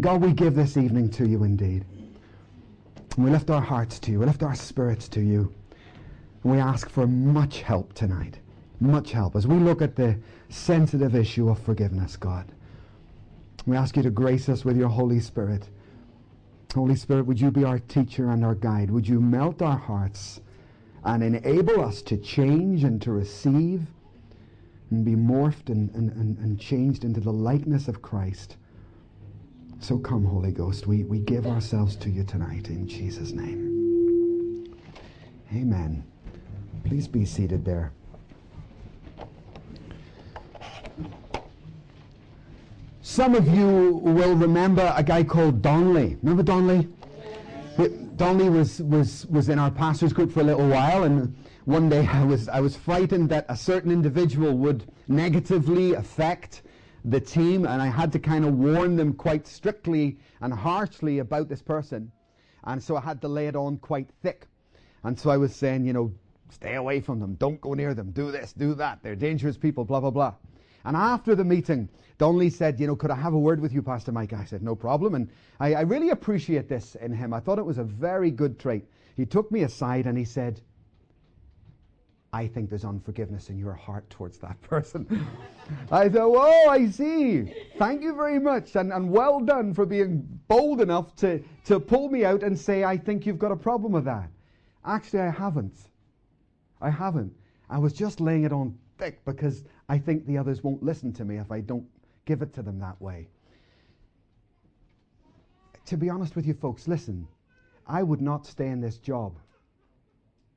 [0.00, 1.84] God, we give this evening to you indeed.
[3.18, 4.20] We lift our hearts to you.
[4.20, 5.52] We lift our spirits to you.
[6.42, 8.38] And we ask for much help tonight.
[8.80, 10.18] Much help as we look at the
[10.48, 12.46] sensitive issue of forgiveness, God.
[13.66, 15.68] We ask you to grace us with your Holy Spirit.
[16.74, 18.90] Holy Spirit, would you be our teacher and our guide?
[18.90, 20.40] Would you melt our hearts
[21.04, 23.82] and enable us to change and to receive
[24.90, 28.56] and be morphed and, and, and, and changed into the likeness of Christ?
[29.82, 34.78] So come, Holy Ghost, we, we give ourselves to you tonight in Jesus' name.
[35.52, 36.04] Amen.
[36.84, 37.92] Please be seated there.
[43.00, 46.16] Some of you will remember a guy called Donley.
[46.22, 46.88] Remember Donley?
[48.14, 52.06] Donley was, was, was in our pastor's group for a little while, and one day
[52.06, 56.62] I was, I was frightened that a certain individual would negatively affect
[57.04, 61.48] the team, and I had to kind of warn them quite strictly and harshly about
[61.48, 62.12] this person.
[62.64, 64.46] And so I had to lay it on quite thick.
[65.02, 66.12] And so I was saying, you know,
[66.50, 69.84] stay away from them, don't go near them, do this, do that, they're dangerous people,
[69.84, 70.34] blah, blah, blah.
[70.84, 73.82] And after the meeting, Donley said, you know, could I have a word with you,
[73.82, 74.32] Pastor Mike?
[74.32, 75.14] I said, no problem.
[75.14, 75.28] And
[75.60, 77.32] I, I really appreciate this in him.
[77.32, 78.84] I thought it was a very good trait.
[79.16, 80.60] He took me aside and he said,
[82.34, 85.26] I think there's unforgiveness in your heart towards that person.
[85.90, 87.52] I thought, oh, I see.
[87.78, 88.74] Thank you very much.
[88.76, 92.84] And, and well done for being bold enough to, to pull me out and say,
[92.84, 94.30] I think you've got a problem with that.
[94.84, 95.78] Actually, I haven't.
[96.80, 97.32] I haven't.
[97.68, 101.24] I was just laying it on thick because I think the others won't listen to
[101.24, 101.86] me if I don't
[102.24, 103.28] give it to them that way.
[105.86, 107.26] To be honest with you, folks, listen,
[107.86, 109.38] I would not stay in this job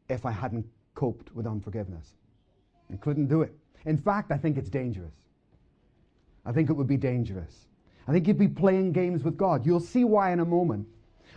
[0.07, 2.13] if I hadn't coped with unforgiveness
[2.89, 3.53] and couldn't do it.
[3.85, 5.13] In fact, I think it's dangerous.
[6.45, 7.67] I think it would be dangerous.
[8.07, 9.65] I think you'd be playing games with God.
[9.65, 10.87] You'll see why in a moment.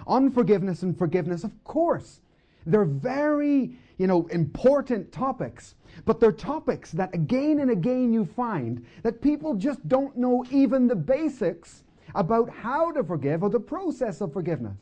[0.07, 2.21] Unforgiveness and forgiveness, of course,
[2.67, 5.75] they're very, you know, important topics,
[6.05, 10.87] but they're topics that again and again you find that people just don't know even
[10.87, 11.83] the basics
[12.15, 14.77] about how to forgive or the process of forgiveness.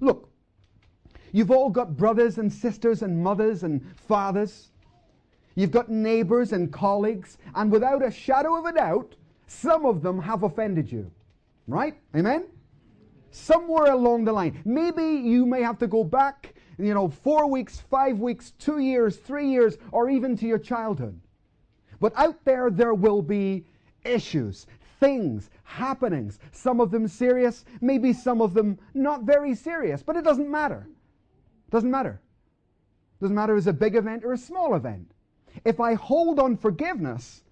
[0.00, 0.30] Look,
[1.36, 4.70] You've all got brothers and sisters and mothers and fathers.
[5.54, 10.18] You've got neighbors and colleagues, and without a shadow of a doubt, some of them
[10.18, 11.10] have offended you.
[11.68, 11.94] Right?
[12.16, 12.46] Amen?
[13.32, 14.62] Somewhere along the line.
[14.64, 19.16] Maybe you may have to go back, you know, four weeks, five weeks, two years,
[19.16, 21.20] three years, or even to your childhood.
[22.00, 23.66] But out there, there will be
[24.06, 24.66] issues,
[25.00, 30.24] things, happenings, some of them serious, maybe some of them not very serious, but it
[30.24, 30.88] doesn't matter.
[31.76, 32.22] Doesn't matter.
[33.20, 35.10] Doesn't matter if it's a big event or a small event.
[35.62, 37.42] If I hold on forgiveness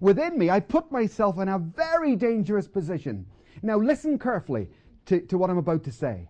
[0.00, 3.24] within me, I put myself in a very dangerous position.
[3.62, 4.68] Now, listen carefully
[5.06, 6.28] to, to what I'm about to say.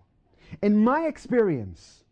[0.61, 2.05] In my experience,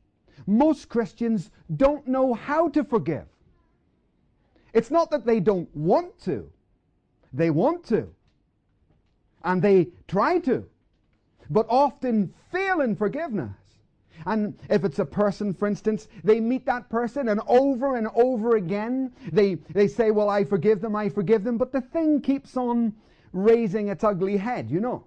[0.46, 3.28] most Christians don't know how to forgive.
[4.74, 6.52] It's not that they don't want to,
[7.32, 8.10] they want to.
[9.46, 10.66] And they try to,
[11.50, 13.59] but often fail in forgiveness.
[14.26, 18.56] And if it's a person, for instance, they meet that person and over and over
[18.56, 22.58] again, they, they say, Well, I forgive them, I forgive them, but the thing keeps
[22.58, 22.94] on
[23.32, 25.06] raising its ugly head, you know.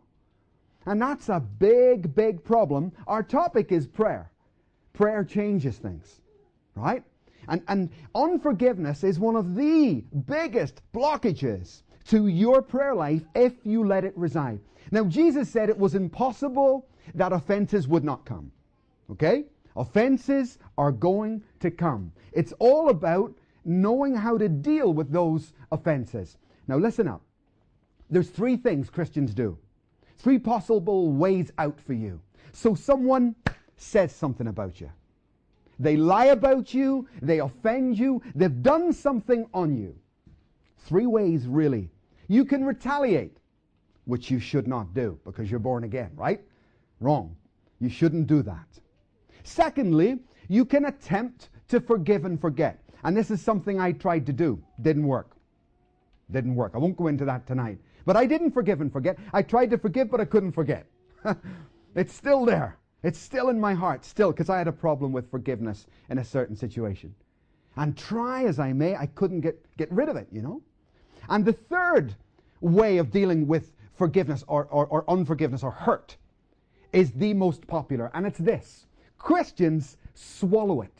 [0.86, 2.92] And that's a big, big problem.
[3.06, 4.30] Our topic is prayer.
[4.92, 6.20] Prayer changes things,
[6.74, 7.02] right?
[7.48, 13.86] And, and unforgiveness is one of the biggest blockages to your prayer life if you
[13.86, 14.60] let it reside.
[14.90, 18.52] Now, Jesus said it was impossible that offenses would not come.
[19.12, 19.44] Okay?
[19.76, 22.12] Offenses are going to come.
[22.32, 23.34] It's all about
[23.64, 26.38] knowing how to deal with those offenses.
[26.66, 27.22] Now, listen up.
[28.10, 29.56] There's three things Christians do,
[30.18, 32.20] three possible ways out for you.
[32.52, 33.34] So, someone
[33.76, 34.90] says something about you.
[35.78, 39.96] They lie about you, they offend you, they've done something on you.
[40.78, 41.90] Three ways, really.
[42.28, 43.38] You can retaliate,
[44.04, 46.40] which you should not do because you're born again, right?
[47.00, 47.34] Wrong.
[47.80, 48.68] You shouldn't do that.
[49.44, 50.18] Secondly,
[50.48, 52.82] you can attempt to forgive and forget.
[53.04, 54.62] And this is something I tried to do.
[54.80, 55.36] Didn't work.
[56.30, 56.72] Didn't work.
[56.74, 57.78] I won't go into that tonight.
[58.04, 59.18] But I didn't forgive and forget.
[59.32, 60.86] I tried to forgive, but I couldn't forget.
[61.94, 62.78] it's still there.
[63.02, 66.24] It's still in my heart, still, because I had a problem with forgiveness in a
[66.24, 67.14] certain situation.
[67.76, 70.62] And try as I may, I couldn't get, get rid of it, you know?
[71.28, 72.14] And the third
[72.60, 76.16] way of dealing with forgiveness or, or, or unforgiveness or hurt
[76.92, 78.86] is the most popular, and it's this
[79.22, 80.92] Christians swallow it.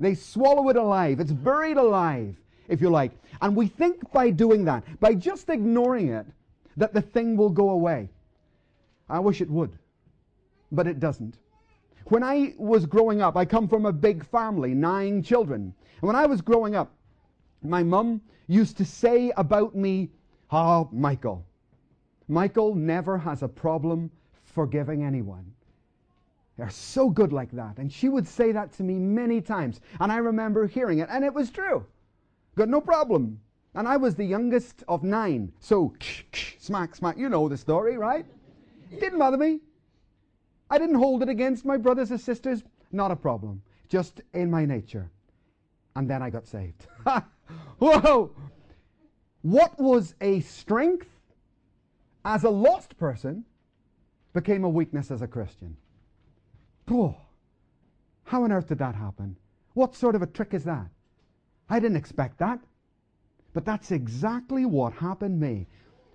[0.00, 1.20] They swallow it alive.
[1.20, 2.36] It's buried alive,
[2.68, 3.12] if you like.
[3.40, 6.26] And we think by doing that, by just ignoring it,
[6.76, 8.10] that the thing will go away.
[9.08, 9.78] I wish it would,
[10.72, 11.38] but it doesn't.
[12.06, 15.72] When I was growing up, I come from a big family, nine children.
[16.00, 16.92] And when I was growing up,
[17.62, 20.10] my mum used to say about me,
[20.50, 21.46] Oh, Michael,
[22.28, 24.10] Michael never has a problem
[24.42, 25.53] forgiving anyone.
[26.56, 27.78] They're so good like that.
[27.78, 29.80] And she would say that to me many times.
[30.00, 31.84] And I remember hearing it, and it was true.
[32.56, 33.40] Got no problem.
[33.74, 35.52] And I was the youngest of nine.
[35.58, 35.94] So,
[36.58, 37.18] smack, smack.
[37.18, 38.24] You know the story, right?
[39.00, 39.60] Didn't bother me.
[40.70, 42.62] I didn't hold it against my brothers or sisters.
[42.92, 43.62] Not a problem.
[43.88, 45.10] Just in my nature.
[45.96, 46.86] And then I got saved.
[47.78, 48.30] Whoa!
[49.42, 51.08] What was a strength
[52.24, 53.44] as a lost person
[54.32, 55.76] became a weakness as a Christian.
[58.24, 59.36] How on earth did that happen?
[59.74, 60.86] What sort of a trick is that?
[61.68, 62.60] I didn't expect that.
[63.52, 65.66] But that's exactly what happened to me.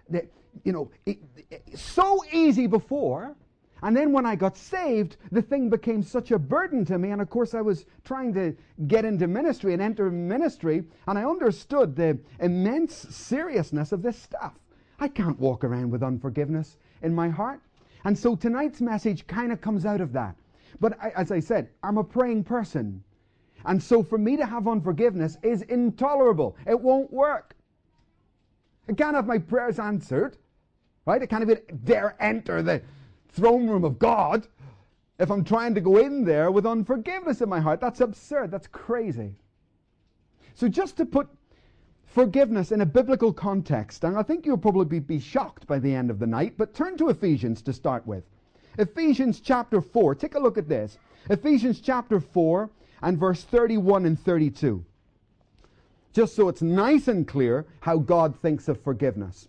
[0.09, 0.25] That,
[0.63, 1.19] you know, it,
[1.49, 3.35] it, so easy before,
[3.81, 7.11] and then when I got saved, the thing became such a burden to me.
[7.11, 8.55] And of course, I was trying to
[8.87, 14.53] get into ministry and enter ministry, and I understood the immense seriousness of this stuff.
[14.99, 17.61] I can't walk around with unforgiveness in my heart.
[18.03, 20.35] And so tonight's message kind of comes out of that.
[20.79, 23.03] But I, as I said, I'm a praying person.
[23.65, 26.55] And so for me to have unforgiveness is intolerable.
[26.65, 27.55] It won't work.
[28.87, 30.37] I can't have my prayers answered,
[31.05, 31.21] right?
[31.21, 32.81] I can't even dare enter the
[33.29, 34.47] throne room of God
[35.19, 37.81] if I'm trying to go in there with unforgiveness in my heart.
[37.81, 38.51] That's absurd.
[38.51, 39.35] That's crazy.
[40.55, 41.27] So just to put
[42.05, 46.09] forgiveness in a biblical context, and I think you'll probably be shocked by the end
[46.09, 48.23] of the night, but turn to Ephesians to start with.
[48.77, 50.15] Ephesians chapter 4.
[50.15, 50.97] Take a look at this.
[51.29, 52.69] Ephesians chapter 4
[53.01, 54.85] and verse 31 and 32.
[56.13, 59.47] Just so it's nice and clear how God thinks of forgiveness.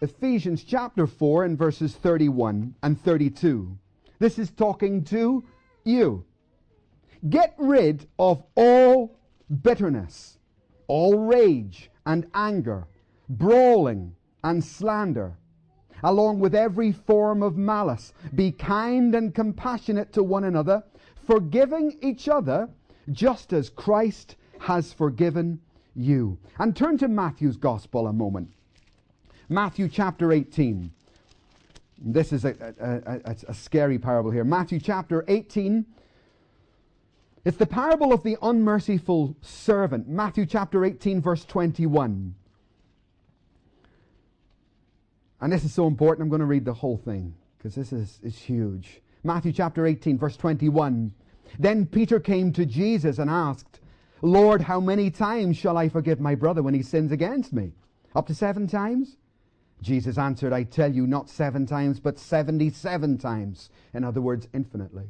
[0.00, 3.76] Ephesians chapter 4 and verses 31 and 32.
[4.18, 5.44] This is talking to
[5.84, 6.24] you.
[7.28, 9.18] Get rid of all
[9.62, 10.38] bitterness,
[10.86, 12.86] all rage and anger,
[13.28, 15.36] brawling and slander,
[16.02, 18.12] along with every form of malice.
[18.34, 20.82] Be kind and compassionate to one another
[21.30, 22.68] forgiving each other
[23.12, 25.60] just as Christ has forgiven
[25.94, 26.38] you.
[26.58, 28.50] And turn to Matthew's Gospel a moment.
[29.48, 30.90] Matthew chapter 18.
[32.02, 34.44] This is a, a, a, a, scary parable here.
[34.44, 35.84] Matthew chapter 18.
[37.44, 40.08] It's the parable of the unmerciful servant.
[40.08, 42.34] Matthew chapter 18, verse 21.
[45.40, 48.20] And this is so important, I'm going to read the whole thing because this is,
[48.22, 49.00] is huge.
[49.24, 51.12] Matthew chapter 18, verse 21.
[51.58, 53.80] Then Peter came to Jesus and asked,
[54.22, 57.72] Lord, how many times shall I forgive my brother when he sins against me?
[58.14, 59.16] Up to seven times?
[59.82, 63.70] Jesus answered, I tell you, not seven times, but seventy-seven times.
[63.94, 65.08] In other words, infinitely.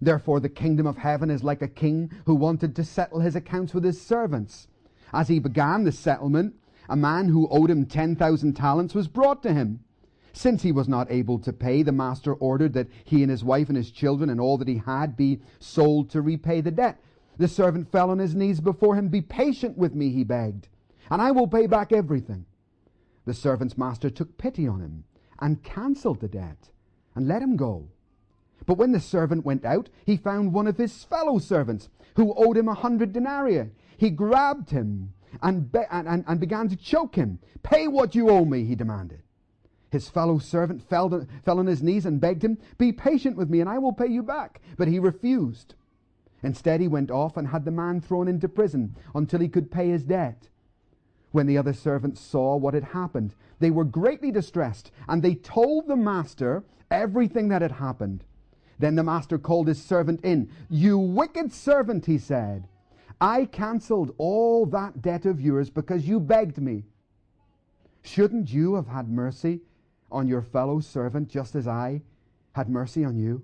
[0.00, 3.74] Therefore, the kingdom of heaven is like a king who wanted to settle his accounts
[3.74, 4.68] with his servants.
[5.12, 6.54] As he began the settlement,
[6.88, 9.80] a man who owed him 10,000 talents was brought to him.
[10.32, 13.68] Since he was not able to pay, the master ordered that he and his wife
[13.68, 17.00] and his children and all that he had be sold to repay the debt.
[17.38, 19.08] The servant fell on his knees before him.
[19.08, 20.68] Be patient with me, he begged,
[21.10, 22.46] and I will pay back everything.
[23.24, 25.04] The servant's master took pity on him
[25.40, 26.70] and cancelled the debt
[27.14, 27.88] and let him go.
[28.66, 32.56] But when the servant went out, he found one of his fellow servants who owed
[32.56, 33.70] him a hundred denarii.
[33.96, 35.12] He grabbed him
[35.42, 37.38] and, be- and, and, and began to choke him.
[37.62, 39.22] Pay what you owe me, he demanded.
[39.90, 43.60] His fellow servant fell, fell on his knees and begged him, Be patient with me,
[43.60, 44.60] and I will pay you back.
[44.76, 45.74] But he refused.
[46.42, 49.88] Instead, he went off and had the man thrown into prison until he could pay
[49.88, 50.48] his debt.
[51.30, 55.86] When the other servants saw what had happened, they were greatly distressed, and they told
[55.86, 58.24] the master everything that had happened.
[58.78, 60.50] Then the master called his servant in.
[60.68, 62.68] You wicked servant, he said.
[63.20, 66.84] I cancelled all that debt of yours because you begged me.
[68.02, 69.60] Shouldn't you have had mercy
[70.10, 72.02] on your fellow servant just as I
[72.52, 73.42] had mercy on you?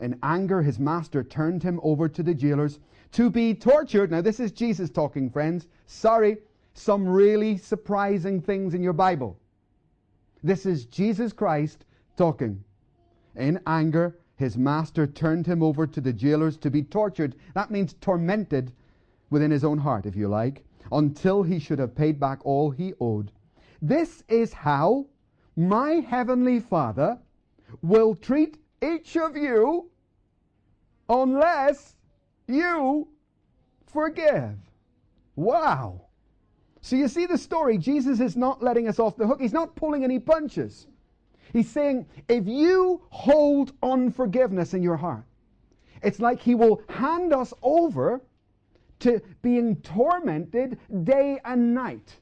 [0.00, 2.78] In anger, his master turned him over to the jailers
[3.12, 4.10] to be tortured.
[4.10, 5.66] Now, this is Jesus talking, friends.
[5.86, 6.38] Sorry,
[6.74, 9.38] some really surprising things in your Bible.
[10.42, 11.84] This is Jesus Christ
[12.16, 12.64] talking.
[13.36, 17.36] In anger, his master turned him over to the jailers to be tortured.
[17.52, 18.72] That means tormented
[19.28, 22.94] within his own heart, if you like, until he should have paid back all he
[23.00, 23.32] owed.
[23.82, 25.06] This is how
[25.56, 27.18] my heavenly Father
[27.82, 29.90] will treat each of you
[31.10, 31.96] unless
[32.48, 33.08] you
[33.92, 34.56] forgive.
[35.36, 36.06] Wow.
[36.80, 37.76] So you see the story.
[37.76, 39.38] Jesus is not letting us off the hook.
[39.38, 40.86] He's not pulling any punches.
[41.52, 45.24] He's saying if you hold unforgiveness in your heart,
[46.02, 48.20] it's like he will hand us over
[49.00, 52.16] to being tormented day and night.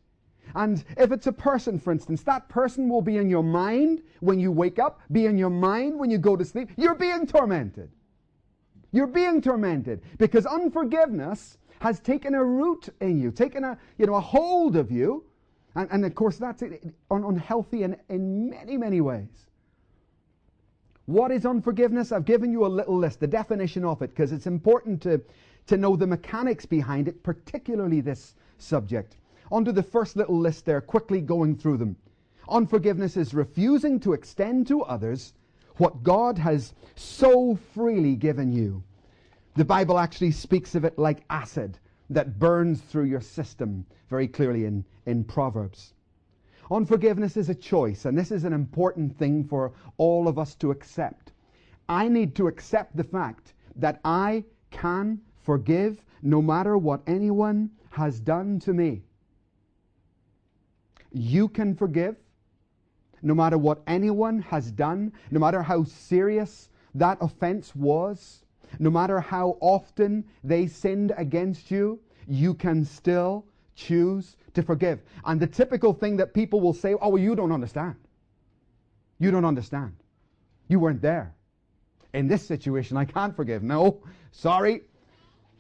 [0.54, 4.40] And if it's a person, for instance, that person will be in your mind when
[4.40, 6.70] you wake up, be in your mind when you go to sleep.
[6.76, 7.90] You're being tormented.
[8.92, 14.14] You're being tormented because unforgiveness has taken a root in you, taken a, you know,
[14.14, 15.24] a hold of you.
[15.78, 16.64] And, and of course, that's
[17.08, 19.46] unhealthy in, in many, many ways.
[21.06, 22.10] What is unforgiveness?
[22.10, 25.20] I've given you a little list, the definition of it, because it's important to,
[25.68, 29.18] to know the mechanics behind it, particularly this subject.
[29.52, 31.94] Onto the first little list there, quickly going through them.
[32.48, 35.32] Unforgiveness is refusing to extend to others
[35.76, 38.82] what God has so freely given you.
[39.54, 41.78] The Bible actually speaks of it like acid
[42.10, 45.94] that burns through your system very clearly in, in Proverbs.
[46.70, 50.70] Unforgiveness is a choice, and this is an important thing for all of us to
[50.70, 51.32] accept.
[51.88, 58.20] I need to accept the fact that I can forgive no matter what anyone has
[58.20, 59.02] done to me.
[61.10, 62.16] You can forgive
[63.22, 68.44] no matter what anyone has done, no matter how serious that offense was,
[68.78, 73.44] no matter how often they sinned against you, you can still
[73.74, 75.00] choose to forgive.
[75.24, 77.96] And the typical thing that people will say, oh, well, you don't understand.
[79.18, 79.94] You don't understand.
[80.68, 81.34] You weren't there.
[82.14, 83.62] In this situation, I can't forgive.
[83.62, 84.82] No, sorry.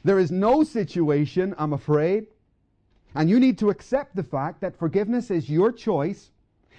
[0.04, 2.26] There is no situation, I'm afraid.
[3.14, 6.30] And you need to accept the fact that forgiveness is your choice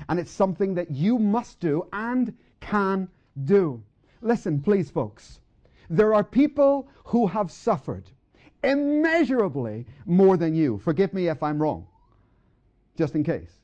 [0.08, 3.10] and it's something that you must do and can
[3.44, 3.84] do.
[4.22, 5.40] Listen, please, folks.
[5.90, 8.10] There are people who have suffered
[8.64, 10.78] immeasurably more than you.
[10.80, 11.88] Forgive me if I'm wrong,
[12.96, 13.60] just in case.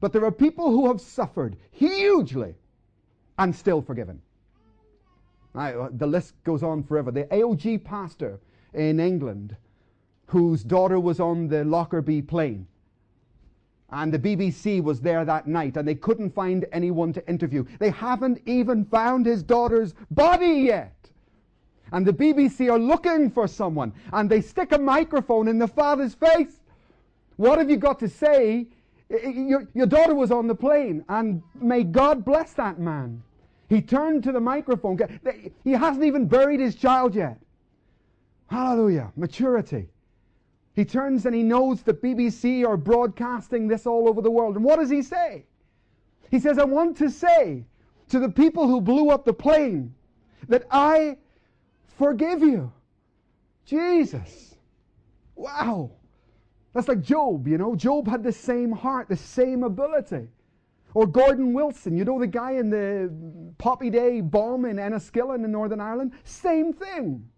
[0.00, 2.54] But there are people who have suffered hugely
[3.38, 4.20] and still forgiven.
[5.54, 7.10] I, uh, the list goes on forever.
[7.10, 8.40] The AOG pastor
[8.74, 9.56] in England,
[10.26, 12.66] whose daughter was on the Lockerbie plane,
[13.90, 17.64] and the BBC was there that night, and they couldn't find anyone to interview.
[17.78, 21.04] They haven't even found his daughter's body yet
[21.92, 26.14] and the BBC are looking for someone, and they stick a microphone in the father's
[26.14, 26.60] face.
[27.36, 28.66] What have you got to say?
[29.10, 33.22] Your, your daughter was on the plane, and may God bless that man.
[33.68, 34.98] He turned to the microphone.
[35.62, 37.38] He hasn't even buried his child yet.
[38.48, 39.12] Hallelujah.
[39.16, 39.88] Maturity.
[40.74, 44.56] He turns and he knows the BBC are broadcasting this all over the world.
[44.56, 45.44] And what does he say?
[46.30, 47.64] He says, I want to say
[48.08, 49.94] to the people who blew up the plane
[50.48, 51.16] that I
[51.98, 52.72] forgive you.
[53.64, 54.54] Jesus.
[55.34, 55.90] Wow.
[56.72, 57.74] That's like Job, you know.
[57.76, 60.28] Job had the same heart, the same ability.
[60.92, 63.12] Or Gordon Wilson, you know the guy in the
[63.58, 66.12] Poppy Day bomb in Enniskillen in Northern Ireland?
[66.22, 67.28] Same thing.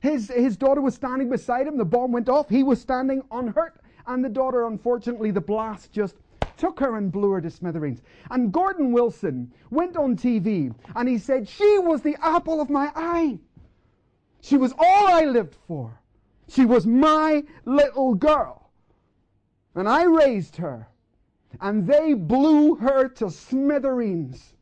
[0.00, 3.80] His, his daughter was standing beside him, the bomb went off, he was standing unhurt,
[4.06, 6.16] and the daughter, unfortunately, the blast just
[6.58, 8.02] took her and blew her to smithereens.
[8.30, 12.92] And Gordon Wilson went on TV and he said, She was the apple of my
[12.94, 13.38] eye.
[14.42, 15.98] She was all I lived for.
[16.48, 18.70] She was my little girl.
[19.74, 20.88] And I raised her.
[21.60, 24.54] And they blew her to smithereens.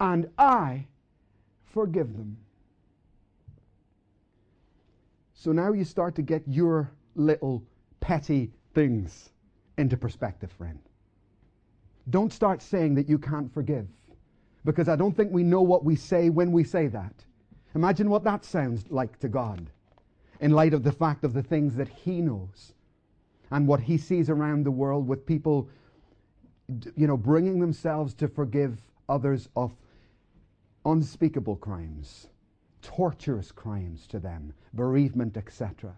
[0.00, 0.86] And I
[1.66, 2.36] forgive them.
[5.34, 7.62] So now you start to get your little
[8.00, 9.30] petty things
[9.76, 10.80] into perspective, friend.
[12.10, 13.86] Don't start saying that you can't forgive
[14.64, 17.12] because I don't think we know what we say when we say that.
[17.74, 19.70] Imagine what that sounds like to God
[20.40, 22.72] in light of the fact of the things that He knows
[23.50, 25.68] and what He sees around the world with people,
[26.96, 29.72] you know, bringing themselves to forgive others of
[30.84, 32.28] unspeakable crimes,
[32.82, 35.94] torturous crimes to them, bereavement, etc.,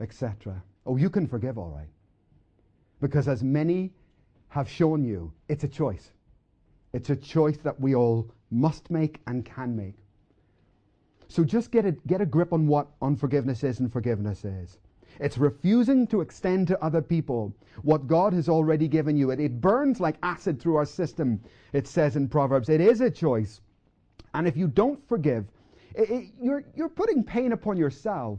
[0.00, 0.62] etc.
[0.86, 1.88] Oh, you can forgive, all right.
[3.00, 3.92] Because as many
[4.52, 6.12] have shown you it's a choice.
[6.92, 9.94] It's a choice that we all must make and can make.
[11.28, 14.76] So just get a, get a grip on what unforgiveness is and forgiveness is.
[15.20, 19.30] It's refusing to extend to other people what God has already given you.
[19.30, 21.40] It, it burns like acid through our system,
[21.72, 22.68] it says in Proverbs.
[22.68, 23.62] It is a choice.
[24.34, 25.46] And if you don't forgive,
[25.94, 28.38] it, it, you're, you're putting pain upon yourself.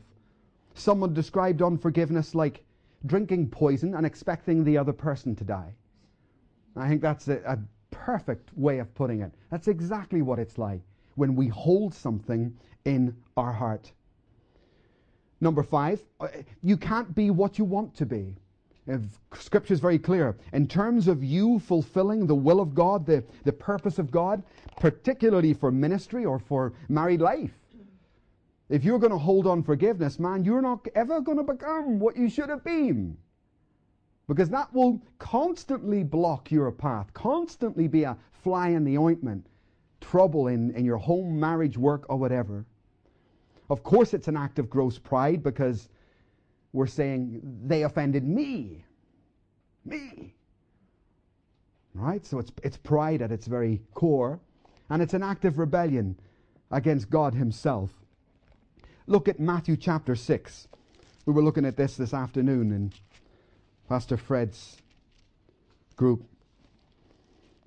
[0.75, 2.63] Someone described unforgiveness like
[3.07, 5.73] drinking poison and expecting the other person to die.
[6.75, 7.59] I think that's a, a
[7.91, 9.31] perfect way of putting it.
[9.51, 10.81] That's exactly what it's like
[11.15, 13.91] when we hold something in our heart.
[15.41, 16.27] Number five, uh,
[16.61, 18.35] you can't be what you want to be.
[19.35, 20.35] Scripture is very clear.
[20.51, 24.43] In terms of you fulfilling the will of God, the, the purpose of God,
[24.77, 27.53] particularly for ministry or for married life,
[28.69, 32.17] if you're going to hold on forgiveness, man, you're not ever going to become what
[32.17, 33.17] you should have been.
[34.27, 39.47] Because that will constantly block your path, constantly be a fly in the ointment,
[39.99, 42.65] trouble in, in your home, marriage, work, or whatever.
[43.69, 45.89] Of course, it's an act of gross pride because
[46.71, 48.83] we're saying they offended me.
[49.85, 50.33] Me.
[51.93, 52.25] Right?
[52.25, 54.39] So it's, it's pride at its very core,
[54.89, 56.17] and it's an act of rebellion
[56.71, 57.91] against God Himself.
[59.05, 60.67] Look at Matthew chapter 6.
[61.25, 62.91] We were looking at this this afternoon in
[63.93, 64.81] Pastor Fred's
[65.97, 66.25] group.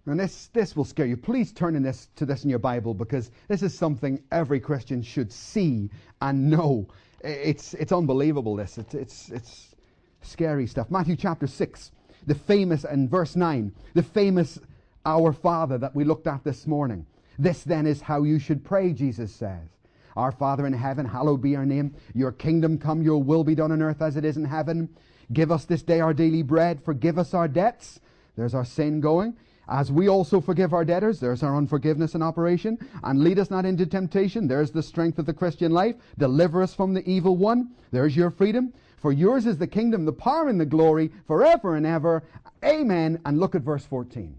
[0.06, 1.16] And this, this will scare you.
[1.16, 5.02] Please turn in this, to this in your Bible because this is something every Christian
[5.02, 5.88] should see
[6.20, 6.88] and know
[7.20, 8.76] it's, it's unbelievable, this.
[8.76, 9.76] It's, it's, it's
[10.22, 10.90] scary stuff.
[10.90, 11.92] Matthew chapter 6,
[12.26, 14.58] the famous, and verse 9, the famous
[15.04, 17.06] Our Father that we looked at this morning.
[17.38, 19.68] This then is how you should pray, Jesus says.
[20.16, 21.94] Our Father in heaven, hallowed be your name.
[22.16, 24.88] Your kingdom come, your will be done on earth as it is in heaven.
[25.32, 26.82] Give us this day our daily bread.
[26.84, 28.00] Forgive us our debts.
[28.36, 29.36] There's our sin going.
[29.68, 32.78] As we also forgive our debtors, there's our unforgiveness in operation.
[33.02, 34.46] And lead us not into temptation.
[34.46, 35.96] There's the strength of the Christian life.
[36.18, 37.70] Deliver us from the evil one.
[37.90, 38.72] There's your freedom.
[38.98, 42.22] For yours is the kingdom, the power, and the glory forever and ever.
[42.64, 43.20] Amen.
[43.24, 44.36] And look at verse 14.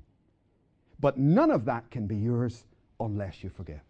[1.00, 2.63] But none of that can be yours
[3.00, 3.82] unless you forgive.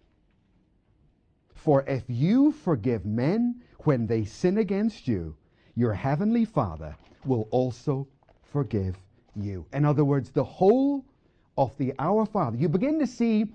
[1.53, 5.35] For if you forgive men when they sin against you,
[5.77, 8.07] your heavenly Father will also
[8.51, 8.97] forgive
[9.35, 9.63] you.
[9.71, 11.05] In other words, the whole
[11.55, 12.57] of the Our Father.
[12.57, 13.45] You begin to see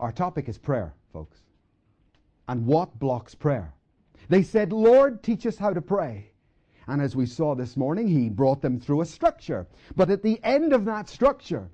[0.00, 1.38] our topic is prayer, folks.
[2.48, 3.74] And what blocks prayer?
[4.30, 6.30] They said, Lord, teach us how to pray.
[6.86, 9.66] And as we saw this morning, he brought them through a structure.
[9.96, 11.68] But at the end of that structure,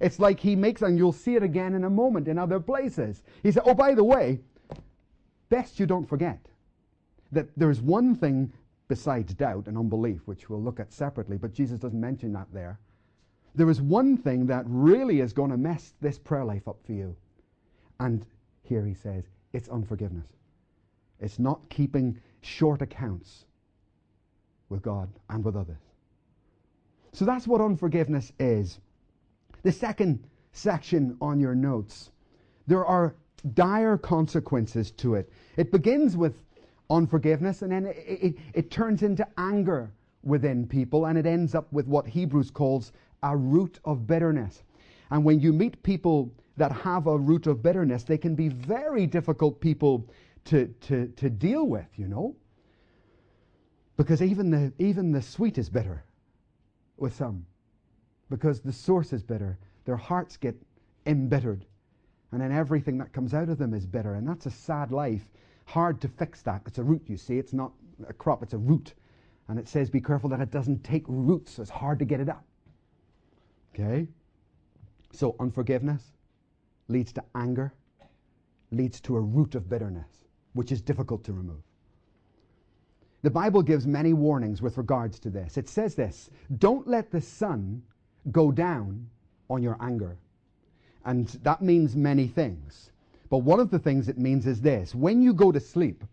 [0.00, 3.22] it's like he makes, and you'll see it again in a moment in other places.
[3.42, 4.40] He said, Oh, by the way,
[5.48, 6.38] best you don't forget
[7.32, 8.52] that there's one thing
[8.90, 12.80] besides doubt and unbelief, which we'll look at separately, but Jesus doesn't mention that there.
[13.54, 16.92] There is one thing that really is going to mess this prayer life up for
[16.92, 17.14] you.
[18.00, 18.26] And
[18.64, 19.22] here he says,
[19.52, 20.26] it's unforgiveness.
[21.20, 23.44] It's not keeping short accounts
[24.70, 25.82] with God and with others.
[27.12, 28.80] So that's what unforgiveness is.
[29.62, 32.10] The second section on your notes,
[32.66, 33.14] there are
[33.54, 35.30] dire consequences to it.
[35.56, 36.42] It begins with
[36.90, 39.90] unforgiveness and then it, it, it turns into anger
[40.22, 44.62] within people and it ends up with what Hebrews calls a root of bitterness.
[45.10, 49.06] And when you meet people that have a root of bitterness, they can be very
[49.06, 50.08] difficult people
[50.46, 52.36] to, to, to deal with, you know?
[53.96, 56.04] Because even the, even the sweet is bitter
[56.96, 57.44] with some.
[58.30, 59.58] Because the source is bitter.
[59.84, 60.54] Their hearts get
[61.06, 61.66] embittered.
[62.32, 64.14] And then everything that comes out of them is bitter.
[64.14, 65.28] And that's a sad life.
[65.70, 66.62] Hard to fix that.
[66.66, 67.38] It's a root, you see.
[67.38, 67.70] It's not
[68.08, 68.94] a crop, it's a root.
[69.46, 71.60] And it says be careful that it doesn't take roots.
[71.60, 72.44] It's hard to get it up.
[73.72, 74.08] Okay?
[75.12, 76.02] So unforgiveness
[76.88, 77.72] leads to anger,
[78.72, 81.62] leads to a root of bitterness, which is difficult to remove.
[83.22, 85.56] The Bible gives many warnings with regards to this.
[85.56, 87.82] It says this Don't let the sun
[88.32, 89.08] go down
[89.48, 90.18] on your anger.
[91.04, 92.90] And that means many things.
[93.30, 96.04] But one of the things it means is this when you go to sleep,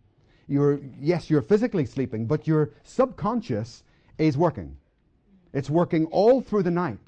[0.47, 3.83] you're, yes, you're physically sleeping, but your subconscious
[4.17, 4.77] is working.
[5.51, 6.99] It's working all through the night.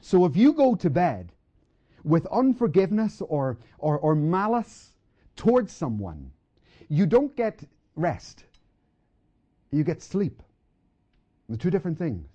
[0.00, 1.32] So if you go to bed
[2.02, 4.92] with unforgiveness or, or, or malice
[5.36, 6.30] towards someone,
[6.88, 7.62] you don't get
[7.96, 8.44] rest.
[9.70, 10.42] You get sleep.
[11.48, 12.26] The two different things.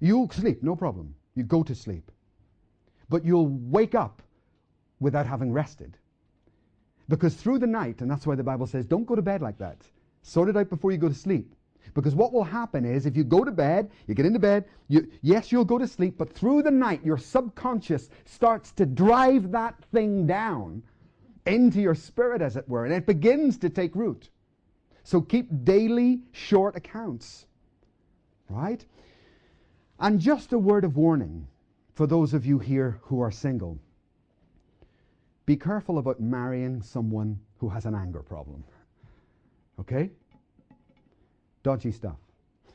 [0.00, 1.14] You'll sleep, no problem.
[1.34, 2.10] You go to sleep.
[3.08, 4.22] But you'll wake up
[4.98, 5.96] without having rested.
[7.08, 9.58] Because through the night, and that's why the Bible says, don't go to bed like
[9.58, 9.78] that.
[10.22, 11.54] Sort it out before you go to sleep.
[11.94, 15.08] Because what will happen is if you go to bed, you get into bed, you,
[15.22, 19.76] yes, you'll go to sleep, but through the night, your subconscious starts to drive that
[19.92, 20.82] thing down
[21.46, 24.28] into your spirit, as it were, and it begins to take root.
[25.04, 27.46] So keep daily short accounts,
[28.48, 28.84] right?
[30.00, 31.46] And just a word of warning
[31.94, 33.78] for those of you here who are single
[35.46, 38.62] be careful about marrying someone who has an anger problem.
[39.80, 40.10] Okay?
[41.66, 42.16] dodgy stuff.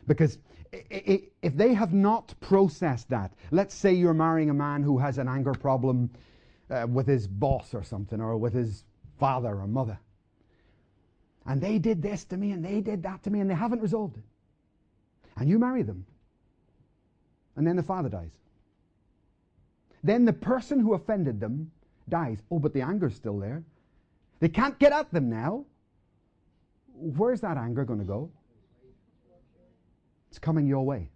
[0.06, 0.38] Because
[0.74, 5.30] if they have not processed that, let's say you're marrying a man who has an
[5.30, 6.10] anger problem
[6.70, 8.84] uh, with his boss or something, or with his
[9.18, 9.98] father or mother,
[11.46, 13.82] and they did this to me and they did that to me and they haven't
[13.82, 14.24] resolved it,
[15.38, 16.06] and you marry them,
[17.56, 18.32] and then the father dies.
[20.04, 21.72] Then the person who offended them
[22.12, 22.38] dies.
[22.52, 23.64] Oh, but the anger's still there.
[24.40, 25.66] They can't get at them now.
[26.94, 28.30] Where's that anger going to go?
[30.30, 31.10] It's coming your way.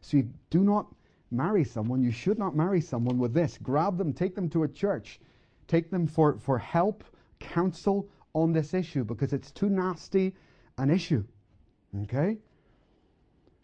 [0.00, 0.86] So you do not
[1.30, 3.58] marry someone, you should not marry someone with this.
[3.62, 5.20] Grab them, take them to a church,
[5.66, 7.04] take them for, for help,
[7.40, 10.34] counsel on this issue because it's too nasty
[10.78, 11.24] an issue.
[12.04, 12.38] Okay?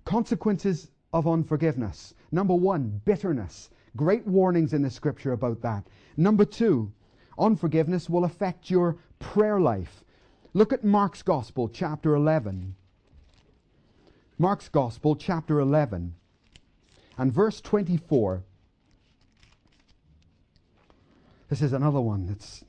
[0.04, 2.14] Consequences of unforgiveness.
[2.32, 3.70] Number one, bitterness.
[3.96, 5.85] Great warnings in the scripture about that.
[6.16, 6.92] Number two,
[7.38, 10.04] unforgiveness will affect your prayer life.
[10.52, 12.74] Look at Mark's Gospel, chapter 11.
[14.38, 16.14] Mark's Gospel, chapter 11,
[17.18, 18.42] and verse 24.
[21.48, 22.64] This is another one that's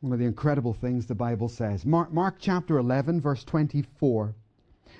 [0.00, 1.84] one of the incredible things the Bible says.
[1.84, 4.34] Mark, Mark chapter 11, verse 24.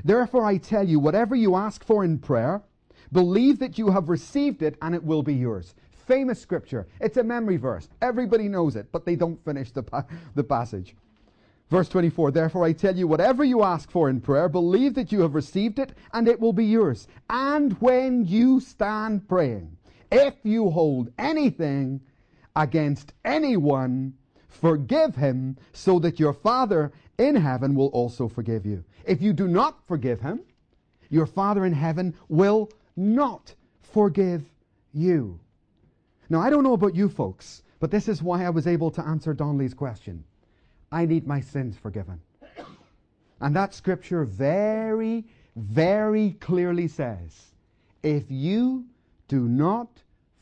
[0.04, 2.62] Therefore I tell you, whatever you ask for in prayer,
[3.12, 5.74] believe that you have received it and it will be yours.
[6.06, 6.86] Famous scripture.
[7.00, 7.88] It's a memory verse.
[8.02, 10.96] Everybody knows it, but they don't finish the, pa- the passage.
[11.70, 15.20] Verse 24, therefore I tell you, whatever you ask for in prayer, believe that you
[15.20, 17.06] have received it and it will be yours.
[17.28, 19.76] And when you stand praying,
[20.10, 22.00] if you hold anything
[22.56, 24.14] against anyone,
[24.48, 28.82] forgive him so that your Father in heaven will also forgive you.
[29.06, 30.40] If you do not forgive him,
[31.08, 34.44] your Father in heaven will not forgive
[34.92, 35.38] you.
[36.28, 39.02] Now, I don't know about you folks, but this is why I was able to
[39.06, 40.24] answer Donnelly's question.
[40.92, 42.20] I need my sins forgiven.
[43.42, 45.24] And that scripture very,
[45.56, 47.54] very clearly says
[48.02, 48.84] if you
[49.28, 49.88] do not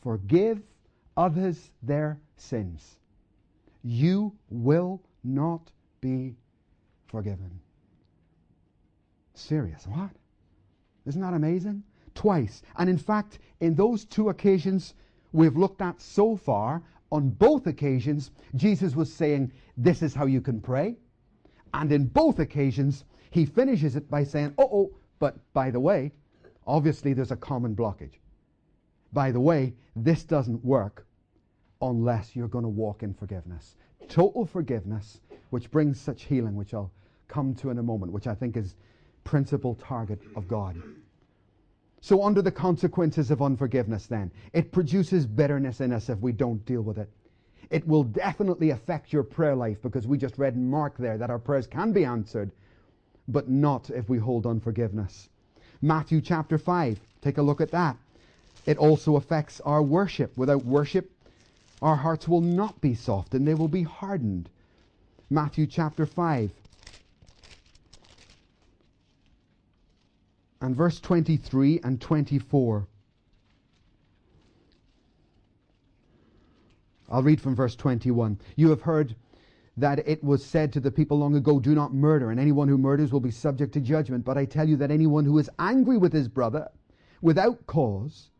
[0.02, 0.60] forgive
[1.16, 2.98] others their sins,
[3.84, 6.34] you will not be
[7.06, 7.60] forgiven.
[9.34, 9.86] Serious.
[9.86, 10.10] What?
[11.06, 11.82] Isn't that amazing?
[12.18, 12.62] Twice.
[12.76, 14.94] And in fact, in those two occasions
[15.30, 20.40] we've looked at so far, on both occasions, Jesus was saying, This is how you
[20.40, 20.96] can pray.
[21.72, 26.10] And in both occasions, he finishes it by saying, Oh, oh, but by the way,
[26.66, 28.18] obviously there's a common blockage.
[29.12, 31.06] By the way, this doesn't work
[31.80, 33.76] unless you're going to walk in forgiveness.
[34.08, 36.90] Total forgiveness, which brings such healing, which I'll
[37.28, 38.74] come to in a moment, which I think is
[39.22, 40.82] principal target of God.
[42.00, 46.64] So, under the consequences of unforgiveness, then, it produces bitterness in us if we don't
[46.64, 47.10] deal with it.
[47.70, 51.30] It will definitely affect your prayer life because we just read in Mark there that
[51.30, 52.50] our prayers can be answered,
[53.26, 55.28] but not if we hold unforgiveness.
[55.82, 57.96] Matthew chapter 5, take a look at that.
[58.64, 60.36] It also affects our worship.
[60.36, 61.10] Without worship,
[61.82, 64.48] our hearts will not be soft and they will be hardened.
[65.30, 66.50] Matthew chapter 5.
[70.60, 72.86] And verse 23 and 24.
[77.10, 78.38] I'll read from verse 21.
[78.56, 79.14] You have heard
[79.76, 82.76] that it was said to the people long ago, Do not murder, and anyone who
[82.76, 84.24] murders will be subject to judgment.
[84.24, 86.68] But I tell you that anyone who is angry with his brother
[87.22, 88.30] without cause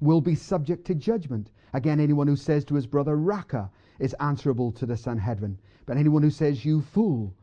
[0.00, 1.50] will be subject to judgment.
[1.72, 5.58] Again, anyone who says to his brother, Raca, is answerable to the Sanhedrin.
[5.86, 7.34] But anyone who says, You fool,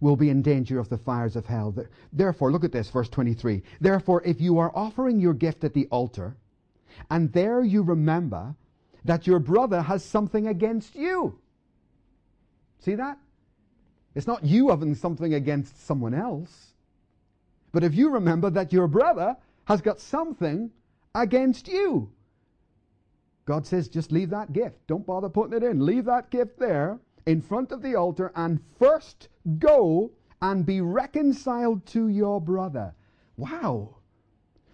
[0.00, 1.74] will be in danger of the fires of hell.
[2.12, 3.62] Therefore, look at this, verse 23.
[3.80, 6.36] Therefore, if you are offering your gift at the altar,
[7.10, 8.54] and there you remember
[9.04, 11.38] that your brother has something against you.
[12.80, 13.18] See that?
[14.14, 16.72] It's not you having something against someone else.
[17.72, 20.70] But if you remember that your brother has got something
[21.14, 22.10] against you,
[23.44, 24.86] God says, just leave that gift.
[24.86, 25.84] Don't bother putting it in.
[25.84, 29.28] Leave that gift there in front of the altar and first
[29.58, 30.10] go
[30.42, 32.94] and be reconciled to your brother.
[33.36, 33.96] Wow.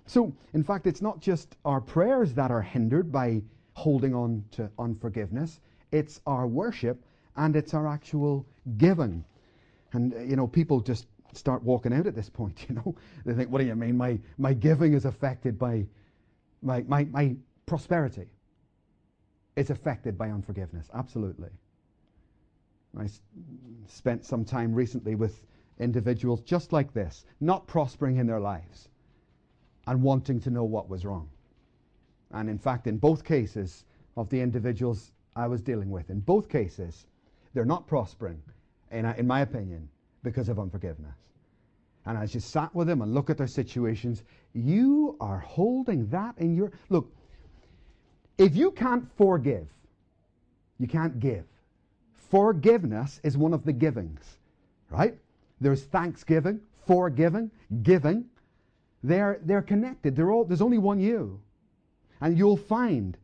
[0.07, 3.43] So, in fact, it's not just our prayers that are hindered by
[3.75, 5.61] holding on to unforgiveness,
[5.93, 7.03] it's our worship
[7.37, 9.25] and it's our actual giving.
[9.93, 12.95] And, uh, you know, people just start walking out at this point, you know.
[13.25, 13.97] They think, what do you mean?
[13.97, 15.87] My, my giving is affected by
[16.63, 18.27] my, my, my prosperity.
[19.57, 21.51] It's affected by unforgiveness, absolutely.
[22.99, 23.09] I
[23.87, 25.47] spent some time recently with
[25.79, 28.89] individuals just like this, not prospering in their lives
[29.87, 31.29] and wanting to know what was wrong.
[32.33, 33.85] And in fact, in both cases
[34.17, 37.07] of the individuals I was dealing with, in both cases,
[37.55, 38.41] they're not prospering,
[38.91, 39.89] in, in my opinion,
[40.23, 41.17] because of unforgiveness.
[42.05, 44.23] And as you sat with them and look at their situations,
[44.55, 46.73] you are holding that in your.
[46.89, 47.13] Look,
[48.39, 49.69] if you can't forgive,
[50.79, 51.45] you can't give.
[52.33, 54.39] Forgiveness is one of the givings,
[54.89, 55.19] right?
[55.61, 57.51] There's thanksgiving, forgiving,
[57.83, 58.25] giving.
[59.03, 60.17] They're, they're connected.
[60.17, 61.43] They're all, there's only one you.
[62.23, 63.19] And you'll find,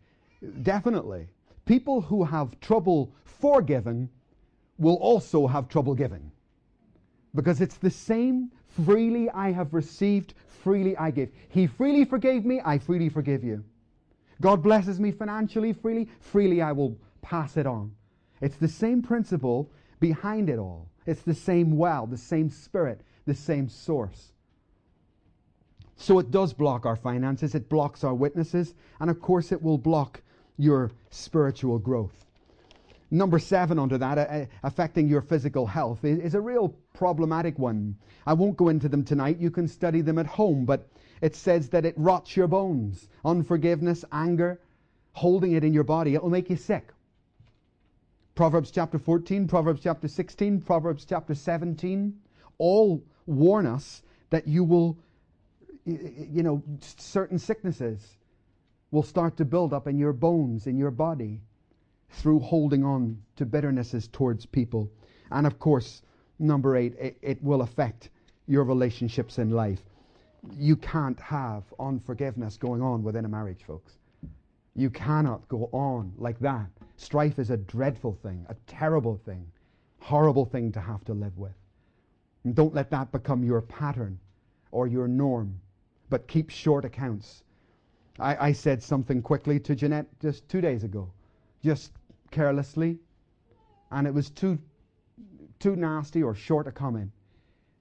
[0.62, 1.26] definitely,
[1.64, 4.10] people who have trouble forgiving
[4.76, 6.30] will also have trouble giving.
[7.34, 8.50] Because it's the same
[8.84, 11.30] freely I have received, freely I give.
[11.48, 13.64] He freely forgave me, I freely forgive you.
[14.42, 17.92] God blesses me financially freely, freely I will pass it on.
[18.40, 19.70] It's the same principle
[20.00, 20.88] behind it all.
[21.06, 24.32] It's the same well, the same spirit, the same source.
[25.96, 29.78] So it does block our finances, it blocks our witnesses, and of course it will
[29.78, 30.22] block
[30.56, 32.26] your spiritual growth.
[33.10, 37.96] Number seven under that, uh, affecting your physical health, is, is a real problematic one.
[38.26, 39.38] I won't go into them tonight.
[39.38, 40.88] You can study them at home, but
[41.22, 43.08] it says that it rots your bones.
[43.24, 44.60] Unforgiveness, anger,
[45.12, 46.92] holding it in your body, it will make you sick.
[48.38, 52.16] Proverbs chapter 14, Proverbs chapter 16, Proverbs chapter 17
[52.58, 54.96] all warn us that you will,
[55.84, 58.16] you know, certain sicknesses
[58.92, 61.40] will start to build up in your bones, in your body,
[62.10, 64.88] through holding on to bitternesses towards people.
[65.32, 66.02] And of course,
[66.38, 68.10] number eight, it, it will affect
[68.46, 69.82] your relationships in life.
[70.56, 73.94] You can't have unforgiveness going on within a marriage, folks.
[74.76, 76.70] You cannot go on like that.
[76.98, 79.46] Strife is a dreadful thing, a terrible thing,
[80.00, 81.54] horrible thing to have to live with.
[82.42, 84.18] And don't let that become your pattern
[84.72, 85.60] or your norm,
[86.10, 87.44] but keep short accounts.
[88.18, 91.08] I, I said something quickly to Jeanette just two days ago,
[91.62, 91.92] just
[92.32, 92.98] carelessly,
[93.92, 94.58] and it was too,
[95.60, 97.12] too nasty or short a comment.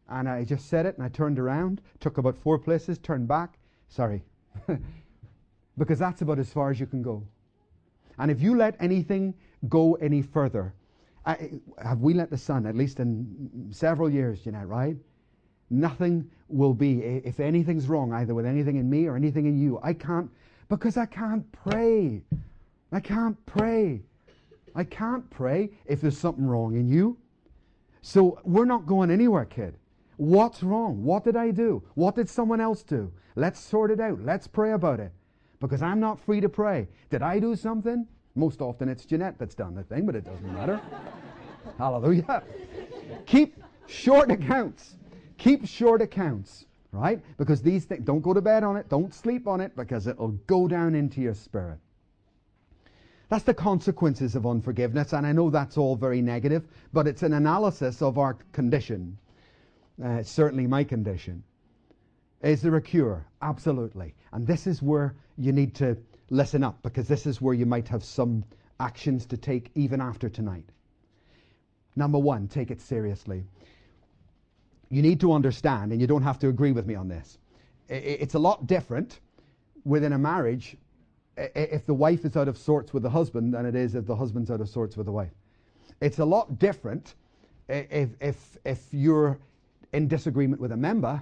[0.07, 3.57] And I just said it, and I turned around, took about four places, turned back.
[3.89, 4.23] Sorry.
[5.77, 7.23] because that's about as far as you can go.
[8.17, 9.33] And if you let anything
[9.69, 10.73] go any further,
[11.25, 14.95] I, have we let the sun, at least in several years, know, right?
[15.69, 19.79] Nothing will be, if anything's wrong, either with anything in me or anything in you,
[19.83, 20.29] I can't,
[20.69, 22.21] because I can't pray.
[22.91, 24.01] I can't pray.
[24.73, 27.17] I can't pray if there's something wrong in you.
[28.01, 29.75] So we're not going anywhere, kid.
[30.15, 31.03] What's wrong?
[31.03, 31.83] What did I do?
[31.95, 33.11] What did someone else do?
[33.35, 34.23] Let's sort it out.
[34.23, 35.11] Let's pray about it
[35.59, 36.87] because I'm not free to pray.
[37.09, 38.07] Did I do something?
[38.35, 40.79] Most often it's Jeanette that's done the thing, but it doesn't matter.
[41.77, 42.43] Hallelujah.
[43.25, 44.95] Keep short accounts.
[45.37, 47.21] Keep short accounts, right?
[47.37, 50.31] Because these things, don't go to bed on it, don't sleep on it, because it'll
[50.47, 51.79] go down into your spirit.
[53.29, 57.33] That's the consequences of unforgiveness, and I know that's all very negative, but it's an
[57.33, 59.17] analysis of our condition.
[60.03, 61.43] Uh, certainly my condition.
[62.41, 63.25] Is there a cure?
[63.41, 64.13] Absolutely.
[64.31, 65.97] And this is where you need to
[66.29, 68.43] listen up because this is where you might have some
[68.79, 70.65] actions to take even after tonight.
[71.95, 73.43] Number one, take it seriously.
[74.89, 77.37] You need to understand, and you don't have to agree with me on this.
[77.89, 79.19] It's a lot different
[79.83, 80.77] within a marriage
[81.37, 84.15] if the wife is out of sorts with the husband than it is if the
[84.15, 85.31] husband's out of sorts with the wife.
[86.01, 87.15] It's a lot different
[87.67, 89.39] if, if, if you're
[89.93, 91.21] in disagreement with a member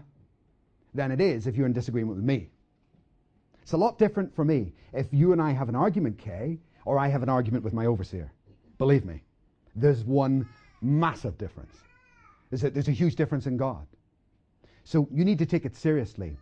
[0.93, 2.49] than it is if you're in disagreement with me.
[3.65, 6.99] It's a lot different for me if you and I have an argument, Kay, or
[6.99, 8.31] I have an argument with my overseer.
[8.77, 9.23] Believe me,
[9.75, 10.47] there's one
[10.83, 11.75] massive difference.
[12.51, 13.87] There's a, there's a huge difference in God.
[14.83, 16.37] So you need to take it seriously.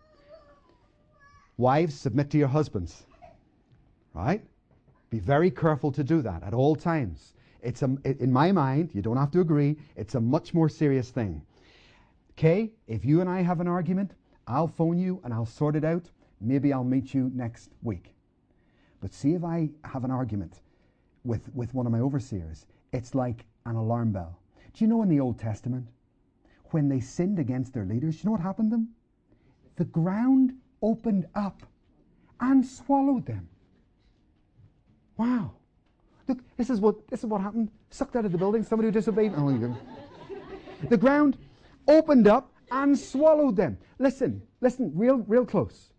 [1.56, 3.04] Wives, submit to your husbands.
[4.12, 4.44] Right?
[5.08, 7.32] Be very careful to do that at all times.
[7.62, 11.08] It's a, in my mind, you don't have to agree, it's a much more serious
[11.08, 11.40] thing.
[12.36, 14.10] Kay, if you and I have an argument,
[14.46, 16.10] I'll phone you and I'll sort it out.
[16.44, 18.14] Maybe I'll meet you next week.
[19.00, 20.60] But see if I have an argument
[21.24, 24.38] with, with one of my overseers, it's like an alarm bell.
[24.72, 25.88] Do you know in the Old Testament,
[26.70, 28.88] when they sinned against their leaders, do you know what happened to them?
[29.76, 30.52] The ground
[30.82, 31.62] opened up
[32.40, 33.48] and swallowed them.
[35.16, 35.52] Wow.
[36.26, 37.70] Look, this is what this is what happened.
[37.90, 39.32] Sucked out of the building, somebody who disobeyed.
[39.36, 39.76] Oh,
[40.88, 41.36] the ground
[41.86, 43.78] opened up and swallowed them.
[43.98, 45.90] Listen, listen, real, real close.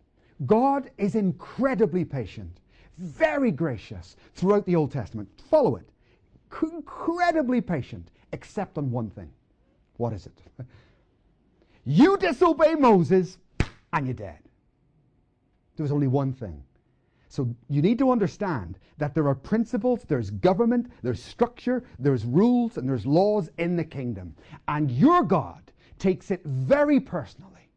[0.44, 2.60] God is incredibly patient,
[2.98, 5.28] very gracious throughout the Old Testament.
[5.50, 5.88] Follow it.
[6.62, 9.30] Incredibly patient, except on one thing.
[9.96, 10.38] What is it?
[11.88, 13.38] You disobey Moses
[13.92, 14.40] and you're dead.
[15.76, 16.64] There was only one thing.
[17.28, 22.76] So you need to understand that there are principles, there's government, there's structure, there's rules,
[22.76, 24.34] and there's laws in the kingdom.
[24.66, 27.70] And your God takes it very personally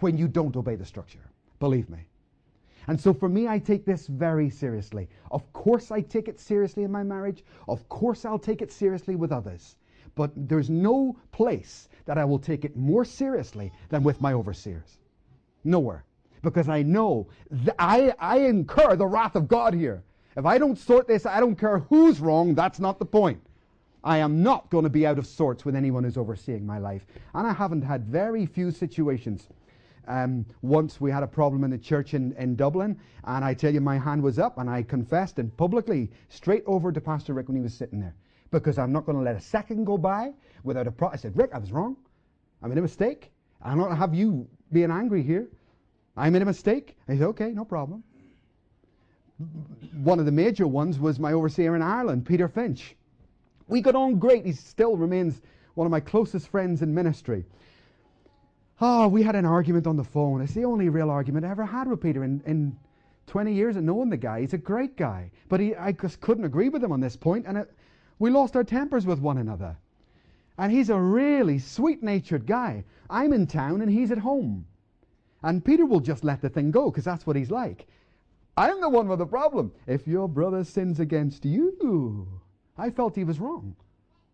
[0.00, 1.30] when you don't obey the structure.
[1.58, 2.06] Believe me.
[2.88, 5.08] And so for me, I take this very seriously.
[5.30, 7.44] Of course, I take it seriously in my marriage.
[7.68, 9.76] Of course, I'll take it seriously with others.
[10.14, 14.98] But there's no place that I will take it more seriously than with my overseers.
[15.64, 16.04] Nowhere.
[16.42, 17.26] Because I know
[17.78, 20.04] I, I incur the wrath of God here.
[20.36, 23.40] If I don't sort this, I don't care who's wrong, that's not the point.
[24.04, 27.06] I am not going to be out of sorts with anyone who's overseeing my life.
[27.34, 29.48] And I haven't had very few situations.
[30.06, 33.72] Um, once we had a problem in the church in, in Dublin, and I tell
[33.72, 37.48] you, my hand was up, and I confessed and publicly straight over to Pastor Rick
[37.48, 38.14] when he was sitting there.
[38.50, 41.08] Because I'm not going to let a second go by without a pro.
[41.08, 41.96] I said, Rick, I was wrong.
[42.62, 43.32] I made a mistake.
[43.62, 45.48] I'm not have you being angry here.
[46.16, 46.96] I made a mistake.
[47.08, 48.02] I said, okay, no problem.
[50.02, 52.96] One of the major ones was my overseer in Ireland, Peter Finch.
[53.68, 54.46] We got on great.
[54.46, 55.42] He still remains
[55.74, 57.44] one of my closest friends in ministry.
[58.80, 60.42] Oh, we had an argument on the phone.
[60.42, 62.76] It's the only real argument I ever had with Peter in, in
[63.26, 64.40] 20 years of knowing the guy.
[64.40, 65.30] He's a great guy.
[65.48, 67.72] But he, I just couldn't agree with him on this point, and it,
[68.18, 69.76] we lost our tempers with one another.
[70.58, 72.84] And he's a really sweet natured guy.
[73.08, 74.66] I'm in town and he's at home.
[75.42, 77.86] And Peter will just let the thing go because that's what he's like.
[78.56, 79.72] I'm the one with the problem.
[79.86, 82.26] If your brother sins against you,
[82.78, 83.76] I felt he was wrong.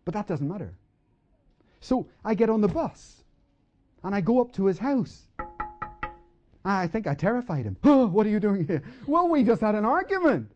[0.05, 0.73] But that doesn't matter.
[1.81, 3.22] So I get on the bus
[4.03, 5.27] and I go up to his house.
[6.65, 7.77] I think I terrified him.
[7.83, 8.83] Oh, what are you doing here?
[9.07, 10.51] Well, we just had an argument.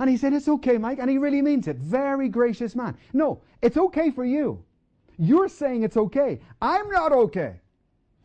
[0.00, 0.98] And he said, It's okay, Mike.
[1.00, 1.76] And he really means it.
[1.76, 2.96] Very gracious man.
[3.12, 4.62] No, it's okay for you.
[5.18, 6.40] You're saying it's okay.
[6.62, 7.60] I'm not okay.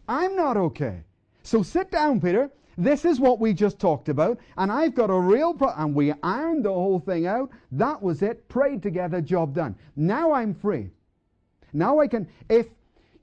[0.08, 1.02] I'm not okay.
[1.42, 2.52] So sit down, Peter.
[2.78, 5.86] This is what we just talked about, and I've got a real problem.
[5.86, 7.52] And we ironed the whole thing out.
[7.72, 8.48] That was it.
[8.50, 9.76] Prayed together, job done.
[9.96, 10.90] Now I'm free.
[11.72, 12.68] Now I can, if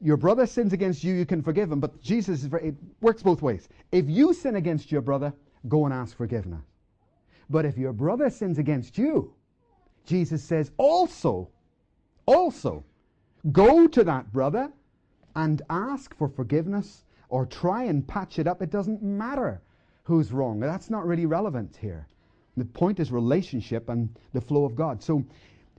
[0.00, 1.80] your brother sins against you, you can forgive him.
[1.80, 3.68] But Jesus, it works both ways.
[3.92, 5.32] If you sin against your brother,
[5.68, 6.64] go and ask forgiveness.
[7.48, 9.34] But if your brother sins against you,
[10.06, 11.50] Jesus says also,
[12.26, 12.84] also,
[13.52, 14.70] Go to that brother
[15.34, 18.60] and ask for forgiveness or try and patch it up.
[18.60, 19.62] It doesn't matter
[20.04, 20.60] who's wrong.
[20.60, 22.06] That's not really relevant here.
[22.56, 25.02] The point is relationship and the flow of God.
[25.02, 25.24] So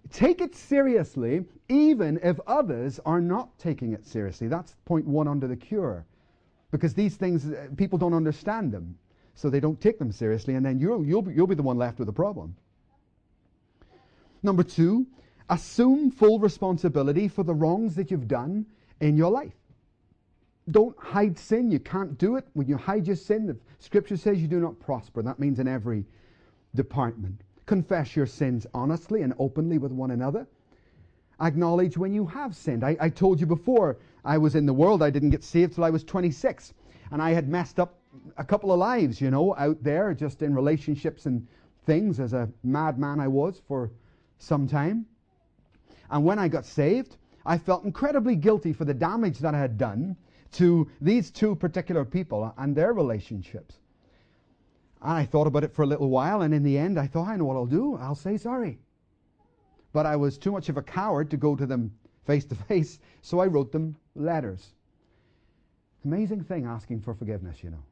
[0.10, 4.48] take it seriously, even if others are not taking it seriously.
[4.48, 6.06] That's point one under the cure.
[6.72, 8.98] Because these things, uh, people don't understand them.
[9.36, 11.78] So they don't take them seriously, and then you'll, you'll, be, you'll be the one
[11.78, 12.56] left with the problem.
[14.44, 15.06] Number two,
[15.52, 18.66] Assume full responsibility for the wrongs that you've done
[19.02, 19.54] in your life.
[20.70, 21.70] Don't hide sin.
[21.70, 22.48] You can't do it.
[22.54, 25.22] When you hide your sin, the scripture says you do not prosper.
[25.22, 26.06] That means in every
[26.74, 27.42] department.
[27.72, 30.46] Confess your sins honestly and openly with one another.
[31.40, 32.84] Acknowledge when you have sinned.
[32.84, 35.02] I, I told you before, I was in the world.
[35.02, 36.74] I didn't get saved till I was 26.
[37.12, 37.98] And I had messed up
[38.36, 41.48] a couple of lives, you know, out there, just in relationships and
[41.86, 43.90] things as a madman I was for
[44.38, 45.06] some time.
[46.10, 49.78] And when I got saved, I felt incredibly guilty for the damage that I had
[49.78, 50.18] done
[50.60, 53.80] to these two particular people and their relationships.
[55.02, 57.36] I thought about it for a little while, and in the end, I thought, I
[57.36, 57.98] know what I'll do.
[57.98, 58.80] I'll say sorry.
[59.94, 61.92] But I was too much of a coward to go to them
[62.26, 64.74] face to face, so I wrote them letters.
[66.06, 67.84] Amazing thing asking for forgiveness, you know.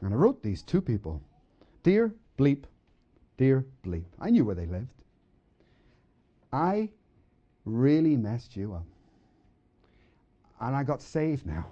[0.00, 1.22] And I wrote these two people
[1.82, 2.64] Dear Bleep,
[3.36, 4.04] Dear Bleep.
[4.20, 4.88] I knew where they lived.
[6.52, 6.88] I
[7.64, 8.86] really messed you up.
[10.60, 11.66] And I got saved now.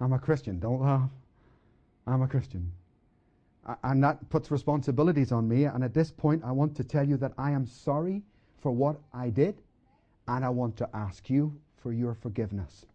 [0.00, 0.58] I'm a Christian.
[0.58, 1.10] Don't laugh.
[2.06, 2.70] I'm a Christian.
[3.82, 5.64] And that puts responsibilities on me.
[5.64, 8.22] And at this point, I want to tell you that I am sorry
[8.60, 9.62] for what I did.
[10.28, 12.86] And I want to ask you for your forgiveness.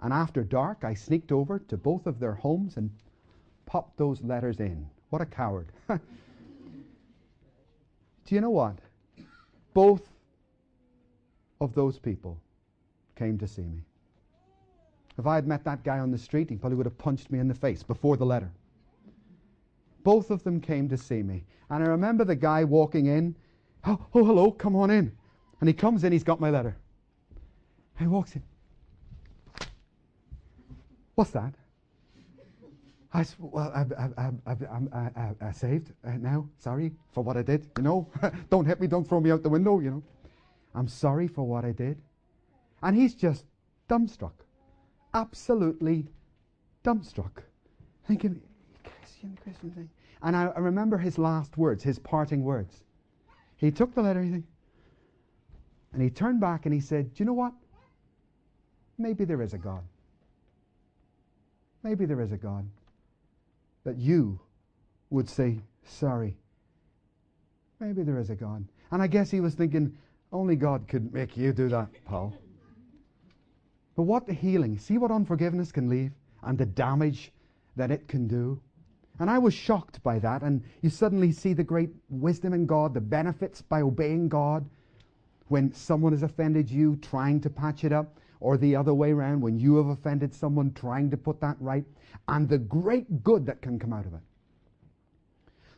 [0.00, 2.90] And after dark, I sneaked over to both of their homes and
[3.66, 4.86] popped those letters in.
[5.10, 5.68] What a coward.
[5.88, 6.00] Do
[8.34, 8.78] you know what?
[9.74, 10.08] Both
[11.60, 12.40] of those people
[13.16, 13.84] came to see me.
[15.18, 17.38] If I had met that guy on the street, he probably would have punched me
[17.38, 18.50] in the face before the letter.
[20.02, 21.44] Both of them came to see me.
[21.70, 23.34] And I remember the guy walking in.
[23.84, 25.12] Oh, oh hello, come on in.
[25.60, 26.76] And he comes in, he's got my letter.
[27.98, 28.42] he walks in.
[31.14, 31.54] What's that?
[33.14, 36.48] I said, well, I, am I, saved uh, now.
[36.58, 37.68] Sorry for what I did.
[37.76, 38.08] You know,
[38.50, 38.86] don't hit me.
[38.86, 39.80] Don't throw me out the window.
[39.80, 40.02] You know.
[40.74, 42.00] I'm sorry for what I did.
[42.82, 43.44] And he's just
[43.88, 44.32] dumbstruck.
[45.12, 46.08] Absolutely
[46.84, 47.42] dumbstruck.
[48.06, 48.40] Thinking,
[49.02, 49.38] Christian,
[49.74, 49.90] thing.
[50.22, 52.84] And I, I remember his last words, his parting words.
[53.56, 54.44] He took the letter and
[55.98, 57.52] he turned back and he said, Do you know what?
[58.98, 59.82] Maybe there is a God.
[61.82, 62.68] Maybe there is a God.
[63.84, 64.38] That you
[65.10, 66.36] would say, Sorry.
[67.80, 68.64] Maybe there is a God.
[68.92, 69.96] And I guess he was thinking,
[70.32, 72.32] only God could make you do that, Paul.
[73.96, 74.78] But what the healing.
[74.78, 76.12] See what unforgiveness can leave?
[76.42, 77.32] and the damage
[77.76, 78.60] that it can do.
[79.18, 80.42] And I was shocked by that.
[80.42, 84.64] And you suddenly see the great wisdom in God, the benefits by obeying God
[85.48, 89.40] when someone has offended you, trying to patch it up, or the other way around,
[89.40, 91.84] when you have offended someone, trying to put that right,
[92.28, 94.20] and the great good that can come out of it.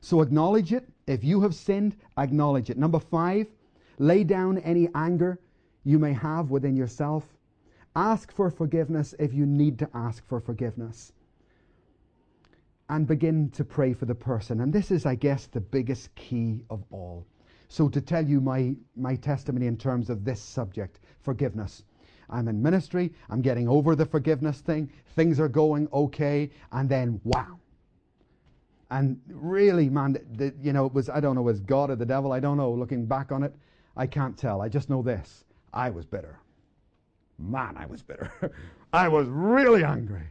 [0.01, 0.89] So acknowledge it.
[1.07, 2.79] If you have sinned, acknowledge it.
[2.79, 3.49] Number five,
[3.99, 5.41] lay down any anger
[5.85, 7.25] you may have within yourself.
[7.97, 11.13] Ask for forgiveness if you need to ask for forgiveness.
[12.95, 14.61] And begin to pray for the person.
[14.61, 17.27] And this is, I guess, the biggest key of all.
[17.67, 21.83] So, to tell you my, my testimony in terms of this subject forgiveness.
[22.31, 27.21] I'm in ministry, I'm getting over the forgiveness thing, things are going okay, and then
[27.25, 27.59] wow.
[28.93, 32.07] And really, man, the, you know, it was, I don't know, was God or the
[32.07, 32.71] devil, I don't know.
[32.71, 33.57] Looking back on it,
[33.97, 34.63] I can't tell.
[34.63, 35.43] I just know this
[35.73, 36.39] I was bitter.
[37.41, 38.31] Man, I was bitter.
[38.93, 40.29] I was really angry.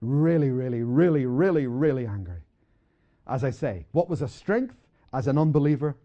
[0.00, 2.40] Really, really, really, really, really angry.
[3.26, 4.76] As I say, what was a strength
[5.12, 5.96] as an unbeliever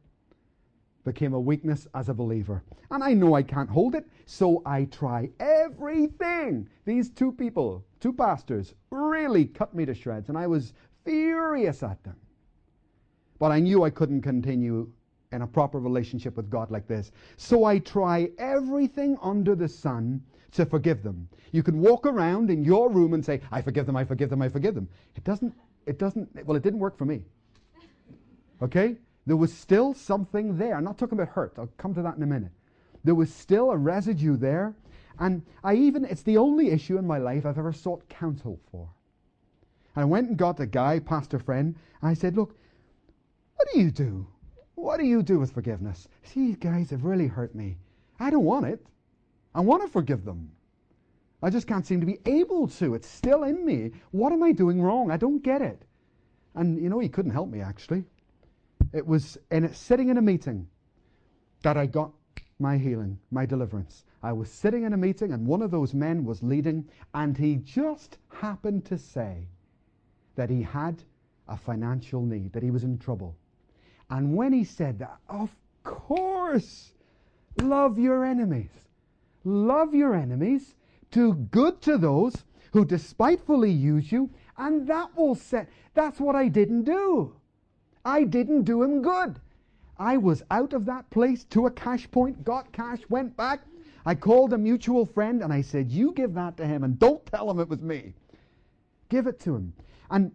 [1.05, 2.63] became a weakness as a believer.
[2.91, 6.67] And I know I can't hold it, so I try everything.
[6.83, 10.73] These two people, two pastors, really cut me to shreds, and I was
[11.05, 12.15] furious at them.
[13.37, 14.91] But I knew I couldn't continue
[15.31, 17.11] in a proper relationship with God like this.
[17.37, 20.21] So I try everything under the sun
[20.56, 21.28] to forgive them.
[21.51, 24.41] You can walk around in your room and say, I forgive them, I forgive them,
[24.41, 24.89] I forgive them.
[25.16, 25.53] It doesn't,
[25.86, 27.22] it doesn't, well, it didn't work for me.
[28.62, 28.97] Okay?
[29.26, 30.76] There was still something there.
[30.76, 31.53] I'm not talking about hurt.
[31.58, 32.51] I'll come to that in a minute.
[33.03, 34.76] There was still a residue there.
[35.20, 38.89] And I even, it's the only issue in my life I've ever sought counsel for.
[39.95, 42.58] I went and got a guy, pastor friend, and I said, Look,
[43.56, 44.28] what do you do?
[44.76, 46.08] What do you do with forgiveness?
[46.34, 47.78] These guys have really hurt me.
[48.20, 48.86] I don't want it.
[49.56, 50.51] I want to forgive them.
[51.41, 52.93] I just can't seem to be able to.
[52.93, 53.91] It's still in me.
[54.12, 55.12] What am I doing wrong?
[55.12, 55.82] I don't get it.
[56.56, 58.03] And you know, he couldn't help me actually.
[58.93, 60.68] It was in sitting in a meeting
[61.64, 62.12] that I got
[62.60, 64.03] my healing, my deliverance.
[64.24, 67.56] I was sitting in a meeting and one of those men was leading, and he
[67.58, 69.47] just happened to say
[70.36, 71.01] that he had
[71.47, 73.36] a financial need, that he was in trouble.
[74.10, 76.91] And when he said that, of course,
[77.62, 78.84] love your enemies.
[79.45, 80.75] Love your enemies.
[81.11, 82.43] Do good to those
[82.73, 85.69] who despitefully use you, and that will set.
[85.93, 87.35] That's what I didn't do.
[88.03, 89.39] I didn't do him good.
[89.97, 93.61] I was out of that place to a cash point, got cash, went back.
[94.05, 97.25] I called a mutual friend and I said, You give that to him and don't
[97.25, 98.13] tell him it was me.
[99.09, 99.73] Give it to him.
[100.11, 100.31] And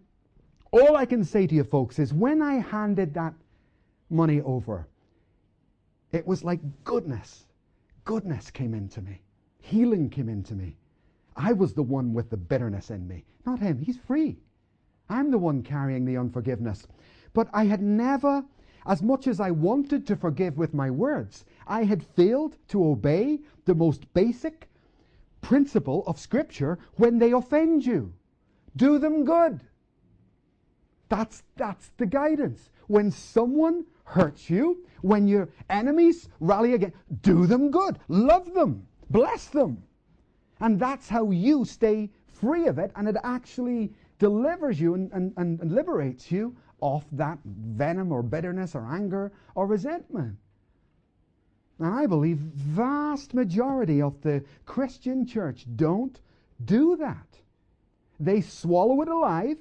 [0.71, 3.33] all I can say to you folks is when I handed that
[4.09, 4.87] money over,
[6.11, 7.45] it was like goodness.
[8.03, 9.21] Goodness came into me,
[9.59, 10.77] healing came into me.
[11.35, 13.79] I was the one with the bitterness in me, not him.
[13.79, 14.37] He's free.
[15.09, 16.87] I'm the one carrying the unforgiveness.
[17.33, 18.43] But I had never,
[18.85, 23.39] as much as I wanted to forgive with my words, I had failed to obey
[23.65, 24.69] the most basic
[25.41, 28.13] principle of Scripture when they offend you.
[28.75, 29.61] Do them good.
[31.09, 32.69] That's, that's the guidance.
[32.87, 37.97] When someone hurts you, when your enemies rally again, do them good.
[38.07, 38.85] Love them.
[39.09, 39.83] Bless them.
[40.59, 45.33] And that's how you stay free of it, and it actually delivers you and, and,
[45.37, 50.37] and liberates you off that venom or bitterness or anger or resentment.
[51.79, 56.19] And I believe vast majority of the Christian church don't
[56.65, 57.39] do that.
[58.19, 59.57] They swallow it alive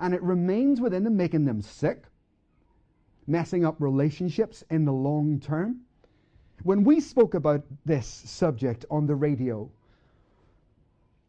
[0.00, 2.04] and it remains within them, making them sick,
[3.26, 5.80] messing up relationships in the long term.
[6.62, 9.70] When we spoke about this subject on the radio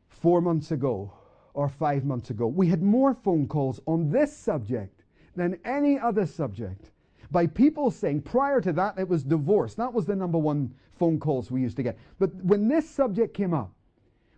[0.09, 1.11] four months ago,
[1.55, 2.45] or five months ago.
[2.47, 5.03] We had more phone calls on this subject
[5.35, 6.91] than any other subject
[7.31, 9.73] by people saying, prior to that, it was divorce.
[9.73, 11.97] That was the number one phone calls we used to get.
[12.19, 13.71] But when this subject came up,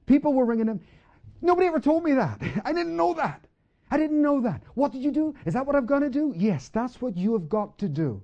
[0.05, 0.79] people were ringing them.
[1.41, 2.41] Nobody ever told me that.
[2.65, 3.46] I didn't know that.
[3.89, 4.61] I didn't know that.
[4.73, 5.33] What did you do?
[5.45, 6.33] Is that what I've got to do?
[6.35, 8.21] Yes, that's what you have got to do.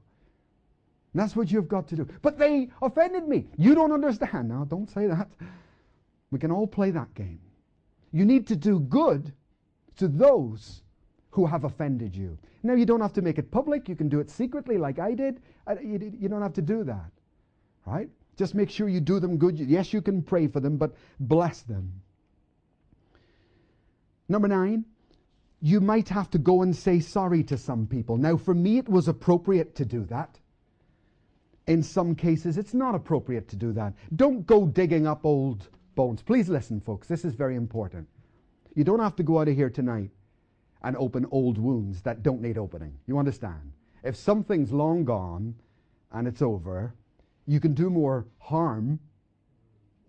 [1.16, 2.08] That's what you've got to do.
[2.22, 3.46] But they offended me.
[3.58, 4.50] You don't understand.
[4.50, 5.30] Now, don't say that.
[6.32, 7.40] We can all play that game.
[8.12, 9.32] You need to do good
[9.98, 10.82] to those
[11.30, 12.38] who have offended you.
[12.64, 13.88] Now, you don't have to make it public.
[13.88, 15.42] You can do it secretly, like I did.
[15.68, 17.12] Uh, you don't have to do that,
[17.86, 18.10] right?
[18.38, 19.60] Just make sure you do them good.
[19.60, 21.92] Yes, you can pray for them, but bless them.
[24.30, 24.86] Number nine,
[25.64, 28.18] you might have to go and say sorry to some people.
[28.18, 30.38] Now, for me, it was appropriate to do that.
[31.68, 33.94] In some cases, it's not appropriate to do that.
[34.18, 36.22] Don't go digging up old bones.
[36.22, 37.08] Please listen, folks.
[37.08, 38.10] This is very important.
[38.76, 40.10] You don't have to go out of here tonight
[40.82, 42.98] and open old wounds that don't need opening.
[43.08, 43.72] You understand?
[44.04, 45.56] If something's long gone
[46.12, 46.94] and it's over,
[47.48, 49.00] you can do more harm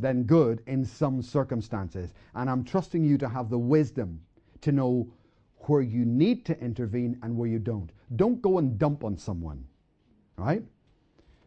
[0.01, 2.13] than good in some circumstances.
[2.35, 4.21] And I'm trusting you to have the wisdom
[4.63, 5.07] to know
[5.69, 7.91] where you need to intervene and where you don't.
[8.17, 9.65] Don't go and dump on someone,
[10.37, 10.62] right?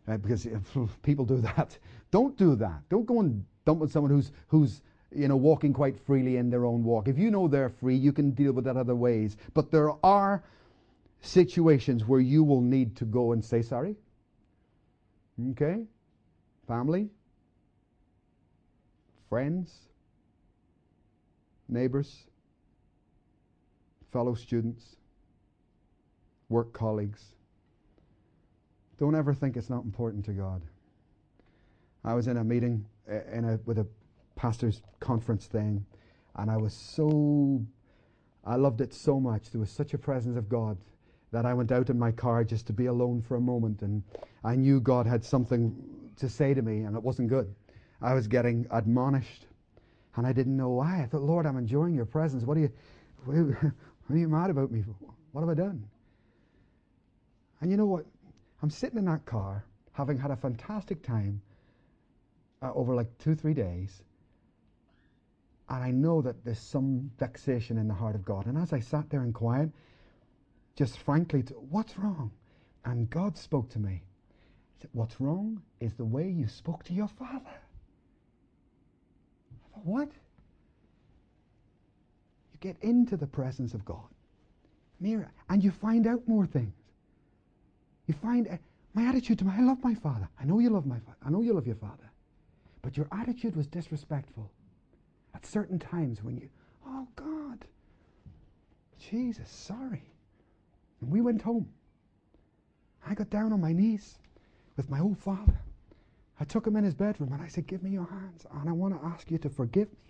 [0.08, 0.48] Uh, because
[1.04, 1.78] people do that.
[2.12, 2.82] Don't do that.
[2.90, 4.82] Don't go and dump on someone who's who's
[5.14, 7.08] you know walking quite freely in their own walk.
[7.08, 9.38] If you know they're free, you can deal with that other ways.
[9.54, 10.44] But there are
[11.22, 13.96] situations where you will need to go and say sorry.
[15.52, 15.84] Okay?
[16.68, 17.10] Family,
[19.30, 19.74] friends,
[21.70, 22.24] neighbors,
[24.12, 24.96] fellow students,
[26.50, 27.24] work colleagues.
[28.98, 30.62] Don't ever think it's not important to God.
[32.04, 33.88] I was in a meeting uh, in a, with a
[34.36, 35.86] pastor's conference thing,
[36.36, 37.62] and I was so,
[38.46, 39.50] I loved it so much.
[39.52, 40.78] There was such a presence of God
[41.32, 44.04] that I went out in my car just to be alone for a moment, and
[44.44, 45.76] I knew God had something
[46.18, 47.54] to say to me, and it wasn't good.
[48.02, 49.46] I was getting admonished,
[50.16, 51.02] and I didn't know why.
[51.02, 52.44] I thought, Lord, I'm enjoying your presence.
[52.44, 52.72] What are you,
[54.08, 54.84] what are you mad about me?
[55.34, 55.86] What have I done?
[57.60, 58.06] And you know what?
[58.62, 61.42] I'm sitting in that car, having had a fantastic time
[62.62, 64.02] uh, over like two, three days,
[65.70, 68.46] and I know that there's some vexation in the heart of God.
[68.46, 69.70] And as I sat there in quiet,
[70.78, 72.32] just frankly, to, what's wrong?
[72.86, 74.04] And God spoke to me.
[74.80, 77.50] Said, What's wrong is the way you spoke to your father.
[79.52, 80.10] I thought, what?
[82.62, 84.08] You get into the presence of God,
[85.00, 86.74] mirror, and you find out more things.
[88.08, 88.58] You find uh,
[88.94, 90.28] my attitude to my, I love my father.
[90.40, 91.18] I know you love my father.
[91.26, 92.10] I know you love your father.
[92.82, 94.50] But your attitude was disrespectful
[95.36, 96.50] at certain times when you,
[96.88, 97.66] oh God,
[98.98, 100.04] Jesus, sorry.
[101.02, 101.70] And we went home.
[103.06, 104.18] I got down on my knees
[104.78, 105.60] with my old father.
[106.40, 108.46] I took him in his bedroom and I said, Give me your hands.
[108.52, 110.07] And I want to ask you to forgive me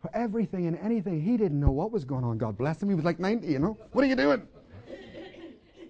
[0.00, 1.20] for everything and anything.
[1.20, 2.38] He didn't know what was going on.
[2.38, 2.88] God bless him.
[2.88, 3.76] He was like 90, you know.
[3.92, 4.42] What are you doing?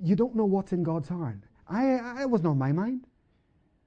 [0.00, 1.38] you don't know what's in God's heart.
[1.68, 3.06] I, I wasn't on my mind.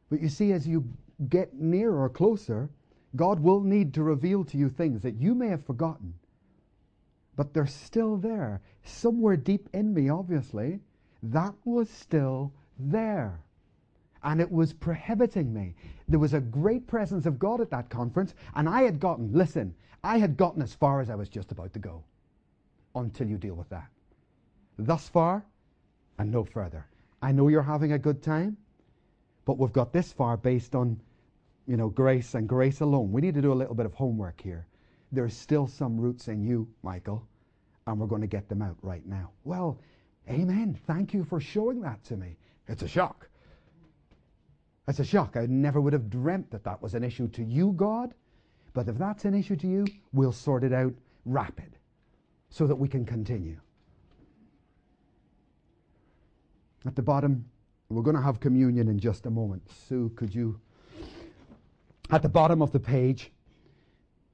[0.09, 0.85] But you see, as you
[1.29, 2.69] get nearer or closer,
[3.15, 6.13] God will need to reveal to you things that you may have forgotten,
[7.35, 8.61] but they're still there.
[8.83, 10.79] Somewhere deep in me, obviously,
[11.23, 13.41] that was still there.
[14.23, 15.75] And it was prohibiting me.
[16.07, 19.73] There was a great presence of God at that conference, and I had gotten, listen,
[20.03, 22.03] I had gotten as far as I was just about to go
[22.95, 23.87] until you deal with that.
[24.77, 25.45] Thus far,
[26.17, 26.85] and no further.
[27.21, 28.57] I know you're having a good time,
[29.45, 30.99] but we've got this far based on
[31.67, 33.11] you know, grace and grace alone.
[33.11, 34.65] We need to do a little bit of homework here.
[35.11, 37.27] There's still some roots in you, Michael,
[37.85, 39.31] and we're going to get them out right now.
[39.43, 39.79] Well,
[40.29, 40.79] amen.
[40.87, 42.37] Thank you for showing that to me.
[42.67, 43.26] It's a shock.
[44.87, 45.35] It's a shock.
[45.35, 48.13] I never would have dreamt that that was an issue to you, God.
[48.73, 50.93] But if that's an issue to you, we'll sort it out
[51.25, 51.77] rapid
[52.49, 53.59] so that we can continue.
[56.85, 57.45] At the bottom,
[57.89, 59.63] we're going to have communion in just a moment.
[59.87, 60.59] Sue, could you
[62.09, 63.31] at the bottom of the page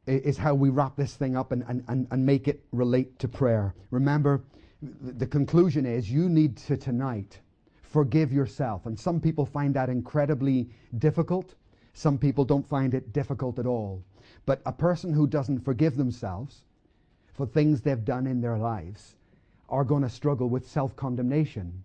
[0.05, 3.73] is how we wrap this thing up and, and, and make it relate to prayer.
[3.89, 4.43] Remember,
[4.81, 7.39] the conclusion is you need to tonight
[7.93, 8.87] forgive yourself.
[8.87, 10.67] And some people find that incredibly
[10.97, 11.53] difficult.
[11.93, 14.03] Some people don't find it difficult at all.
[14.47, 16.63] But a person who doesn't forgive themselves
[17.33, 19.15] for things they've done in their lives
[19.69, 21.83] are going to struggle with self condemnation.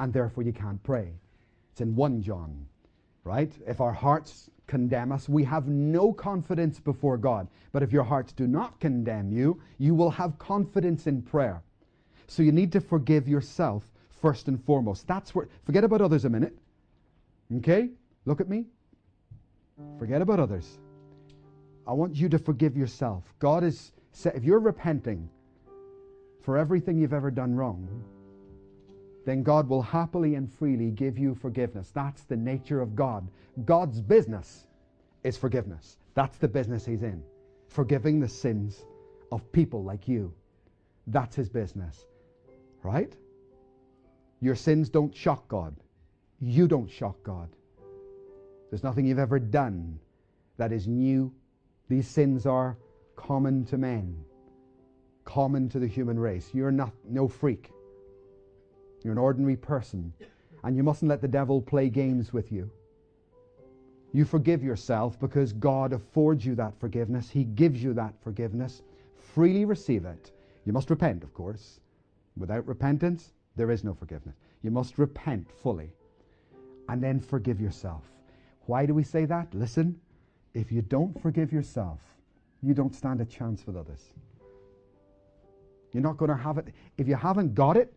[0.00, 1.12] And therefore, you can't pray.
[1.70, 2.66] It's in 1 John,
[3.24, 3.52] right?
[3.66, 5.28] If our hearts condemn us.
[5.28, 7.46] We have no confidence before God.
[7.72, 11.62] But if your hearts do not condemn you, you will have confidence in prayer.
[12.26, 13.92] So you need to forgive yourself
[14.26, 15.06] first and foremost.
[15.06, 16.58] That's where, forget about others a minute.
[17.58, 17.90] Okay?
[18.24, 18.64] Look at me.
[20.00, 20.80] Forget about others.
[21.86, 23.22] I want you to forgive yourself.
[23.38, 23.92] God is,
[24.24, 25.28] if you're repenting
[26.42, 27.88] for everything you've ever done wrong,
[29.26, 31.92] then God will happily and freely give you forgiveness.
[31.94, 33.28] That's the nature of God.
[33.64, 34.66] God's business
[35.22, 35.98] is forgiveness.
[36.14, 37.22] That's the business He's in.
[37.68, 38.86] Forgiving the sins
[39.30, 40.34] of people like you.
[41.06, 42.06] That's His business.
[42.82, 43.14] Right?
[44.40, 45.76] Your sins don't shock God.
[46.40, 47.48] You don't shock God.
[48.70, 49.98] There's nothing you've ever done
[50.56, 51.32] that is new.
[51.88, 52.76] These sins are
[53.14, 54.24] common to men,
[55.24, 56.50] common to the human race.
[56.52, 57.70] You're not no freak.
[59.02, 60.12] You're an ordinary person.
[60.64, 62.70] And you mustn't let the devil play games with you.
[64.12, 67.30] You forgive yourself because God affords you that forgiveness.
[67.30, 68.82] He gives you that forgiveness.
[69.34, 70.32] Freely receive it.
[70.64, 71.80] You must repent, of course.
[72.36, 74.36] Without repentance, there is no forgiveness.
[74.62, 75.90] You must repent fully
[76.88, 78.04] and then forgive yourself.
[78.66, 79.52] Why do we say that?
[79.54, 79.98] Listen,
[80.54, 82.00] if you don't forgive yourself,
[82.62, 84.02] you don't stand a chance with others.
[85.92, 86.68] You're not going to have it.
[86.98, 87.94] If you haven't got it,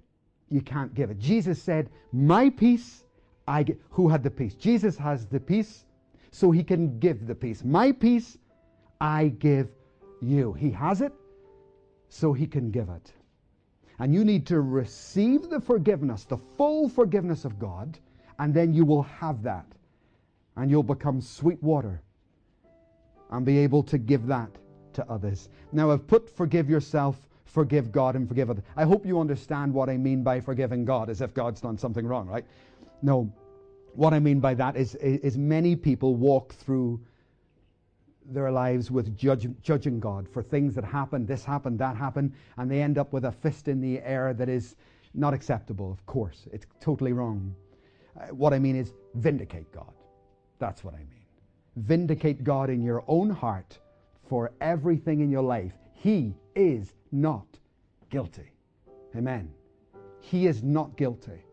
[0.49, 1.19] you can't give it.
[1.19, 3.03] Jesus said, My peace,
[3.47, 3.79] I get.
[3.91, 4.55] Who had the peace?
[4.55, 5.85] Jesus has the peace,
[6.31, 7.63] so he can give the peace.
[7.63, 8.37] My peace,
[9.01, 9.69] I give
[10.21, 10.53] you.
[10.53, 11.13] He has it,
[12.09, 13.11] so he can give it.
[13.99, 17.99] And you need to receive the forgiveness, the full forgiveness of God,
[18.39, 19.65] and then you will have that.
[20.55, 22.01] And you'll become sweet water
[23.31, 24.49] and be able to give that
[24.93, 25.49] to others.
[25.71, 28.63] Now, I've put forgive yourself, forgive God, and forgive others.
[28.75, 32.05] I hope you understand what I mean by forgiving God, as if God's done something
[32.05, 32.45] wrong, right?
[33.01, 33.31] No.
[33.93, 37.01] What I mean by that is, is many people walk through
[38.33, 42.69] their lives with judge, judging God for things that happened, this happened, that happened, and
[42.69, 44.75] they end up with a fist in the air that is
[45.13, 46.47] not acceptable, of course.
[46.51, 47.55] It's totally wrong.
[48.19, 49.93] Uh, what I mean is vindicate God.
[50.59, 51.25] That's what I mean.
[51.77, 53.79] Vindicate God in your own heart
[54.27, 55.73] for everything in your life.
[55.93, 57.47] He is not
[58.09, 58.51] guilty.
[59.15, 59.51] Amen.
[60.19, 61.43] He is not guilty.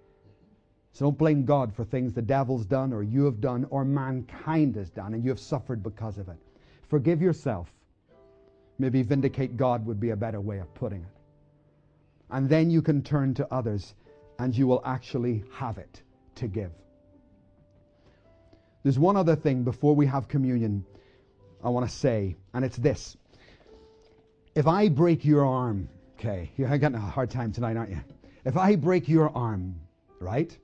[0.92, 4.76] So don't blame God for things the devil's done or you have done or mankind
[4.76, 6.38] has done and you have suffered because of it.
[6.88, 7.72] Forgive yourself.
[8.78, 11.20] Maybe vindicate God would be a better way of putting it.
[12.30, 13.94] And then you can turn to others
[14.38, 16.02] and you will actually have it
[16.36, 16.72] to give.
[18.82, 20.84] There's one other thing before we have communion
[21.64, 23.16] I want to say, and it's this.
[24.54, 28.00] If I break your arm, okay, you're getting a hard time tonight, aren't you?
[28.44, 29.74] If I break your arm,
[30.20, 30.56] right,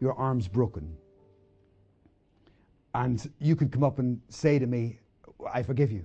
[0.00, 0.96] your arm's broken.
[2.94, 5.00] And you could come up and say to me,
[5.52, 6.04] I forgive you.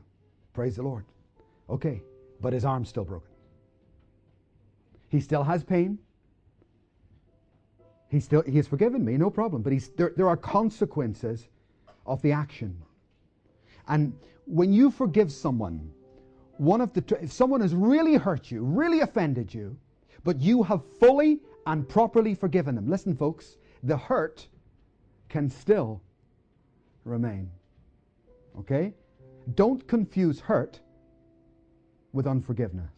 [0.54, 1.06] Praise the Lord.
[1.70, 2.02] Okay,
[2.42, 3.30] but his arm's still broken.
[5.10, 5.98] He still has pain.
[8.10, 9.62] He still he has forgiven me, no problem.
[9.62, 11.48] But he's, there, there are consequences
[12.06, 12.76] of the action.
[13.88, 14.14] And
[14.46, 15.92] when you forgive someone,
[16.58, 19.78] one of the if someone has really hurt you, really offended you,
[20.24, 22.90] but you have fully and properly forgiven them.
[22.90, 24.48] Listen, folks, the hurt
[25.30, 26.02] can still
[27.06, 27.50] remain.
[28.58, 28.94] Okay?
[29.56, 30.80] Don't confuse hurt
[32.14, 32.92] with unforgiveness.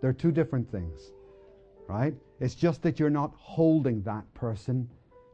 [0.00, 1.12] They're two different things,
[1.88, 2.14] right?
[2.40, 4.88] It's just that you're not holding that person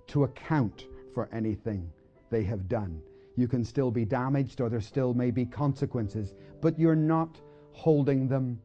[0.09, 1.91] to account for anything
[2.31, 3.01] they have done.
[3.37, 7.41] You can still be damaged or there still may be consequences, but you're not
[7.73, 8.61] holding them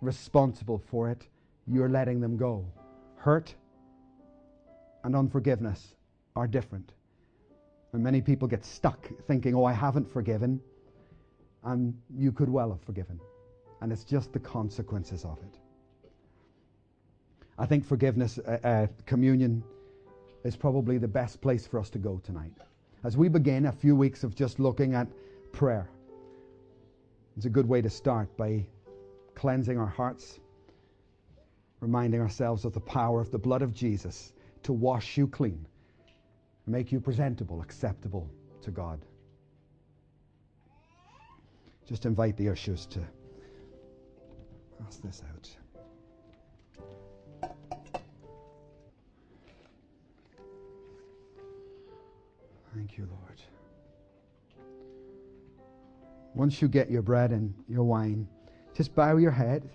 [0.00, 1.26] responsible for it.
[1.66, 2.64] You're letting them go.
[3.16, 3.54] Hurt
[5.04, 5.94] and unforgiveness
[6.36, 6.92] are different.
[7.92, 10.60] And many people get stuck thinking, oh, I haven't forgiven.
[11.64, 13.18] And you could well have forgiven.
[13.80, 15.58] And it's just the consequences of it.
[17.58, 19.64] I think forgiveness, uh, uh, communion,
[20.44, 22.52] is probably the best place for us to go tonight.
[23.04, 25.08] As we begin a few weeks of just looking at
[25.52, 25.88] prayer,
[27.36, 28.66] it's a good way to start by
[29.34, 30.38] cleansing our hearts,
[31.80, 34.32] reminding ourselves of the power of the blood of Jesus
[34.64, 35.66] to wash you clean
[36.68, 38.28] make you presentable, acceptable
[38.62, 39.00] to God.
[41.86, 43.00] Just invite the ushers to
[44.78, 45.50] pass this out.
[52.74, 53.42] Thank you, Lord.
[56.34, 58.28] Once you get your bread and your wine,
[58.74, 59.68] just bow your head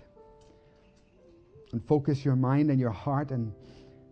[1.72, 3.30] and focus your mind and your heart.
[3.32, 3.52] And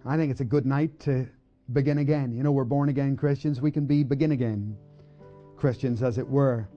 [0.05, 1.27] I think it's a good night to
[1.71, 2.33] begin again.
[2.35, 3.61] You know, we're born again Christians.
[3.61, 4.77] We can be begin again
[5.57, 6.69] Christians, as it were.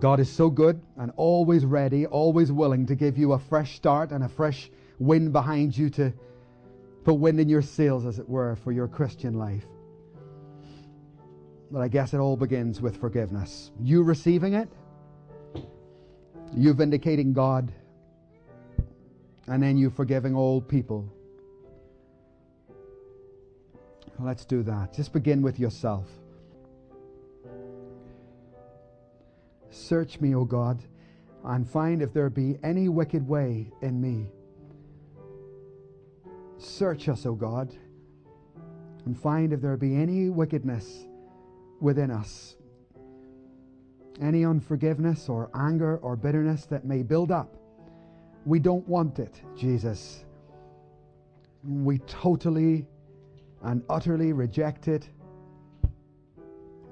[0.00, 4.12] God is so good and always ready, always willing to give you a fresh start
[4.12, 6.12] and a fresh wind behind you to
[7.04, 9.64] put wind in your sails, as it were, for your Christian life.
[11.70, 13.72] But I guess it all begins with forgiveness.
[13.80, 14.68] You receiving it,
[16.54, 17.72] you vindicating God,
[19.46, 21.12] and then you forgiving all people
[24.20, 24.92] Let's do that.
[24.92, 26.08] Just begin with yourself.
[29.70, 30.82] Search me, O God,
[31.44, 34.26] and find if there be any wicked way in me.
[36.56, 37.72] Search us, O God,
[39.04, 41.06] and find if there be any wickedness
[41.80, 42.56] within us,
[44.20, 47.56] any unforgiveness or anger or bitterness that may build up.
[48.44, 50.24] We don't want it, Jesus.
[51.62, 52.86] We totally
[53.62, 55.08] and utterly reject it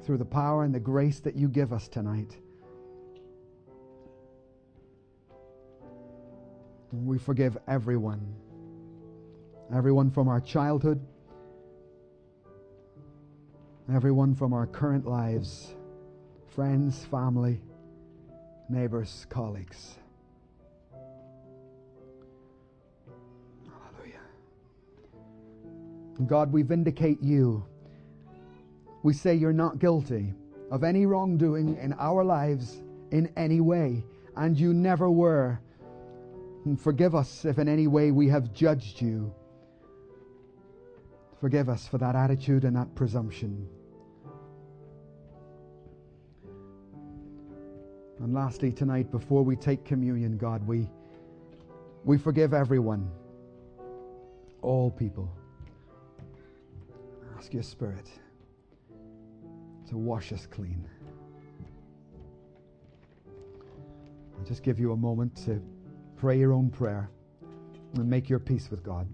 [0.05, 2.37] through the power and the grace that you give us tonight.
[6.93, 8.35] We forgive everyone.
[9.75, 11.05] Everyone from our childhood,
[13.93, 15.75] everyone from our current lives,
[16.47, 17.61] friends, family,
[18.69, 19.99] neighbors, colleagues.
[26.25, 27.67] God, we vindicate you.
[29.03, 30.33] We say you're not guilty
[30.71, 34.05] of any wrongdoing in our lives in any way,
[34.37, 35.61] and you never were.
[36.65, 39.33] And forgive us if in any way we have judged you.
[41.41, 43.69] Forgive us for that attitude and that presumption.
[48.19, 50.89] And lastly, tonight, before we take communion, God, we,
[52.05, 53.11] we forgive everyone,
[54.63, 55.31] all people.
[57.37, 58.09] Ask your Spirit
[59.89, 60.89] to wash us clean.
[64.39, 65.63] I'll just give you a moment to
[66.17, 67.11] pray your own prayer
[67.95, 69.07] and make your peace with God.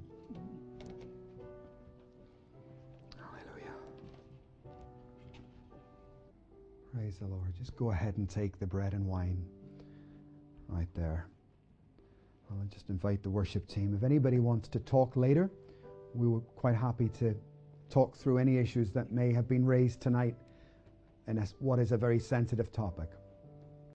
[3.16, 3.74] Hallelujah.
[6.94, 7.52] Praise the Lord.
[7.58, 9.44] Just go ahead and take the bread and wine
[10.68, 11.26] right there.
[12.50, 13.94] I'll just invite the worship team.
[13.96, 15.50] If anybody wants to talk later,
[16.14, 17.34] we were quite happy to
[17.93, 20.34] talk through any issues that may have been raised tonight
[21.28, 23.11] in what is a very sensitive topic.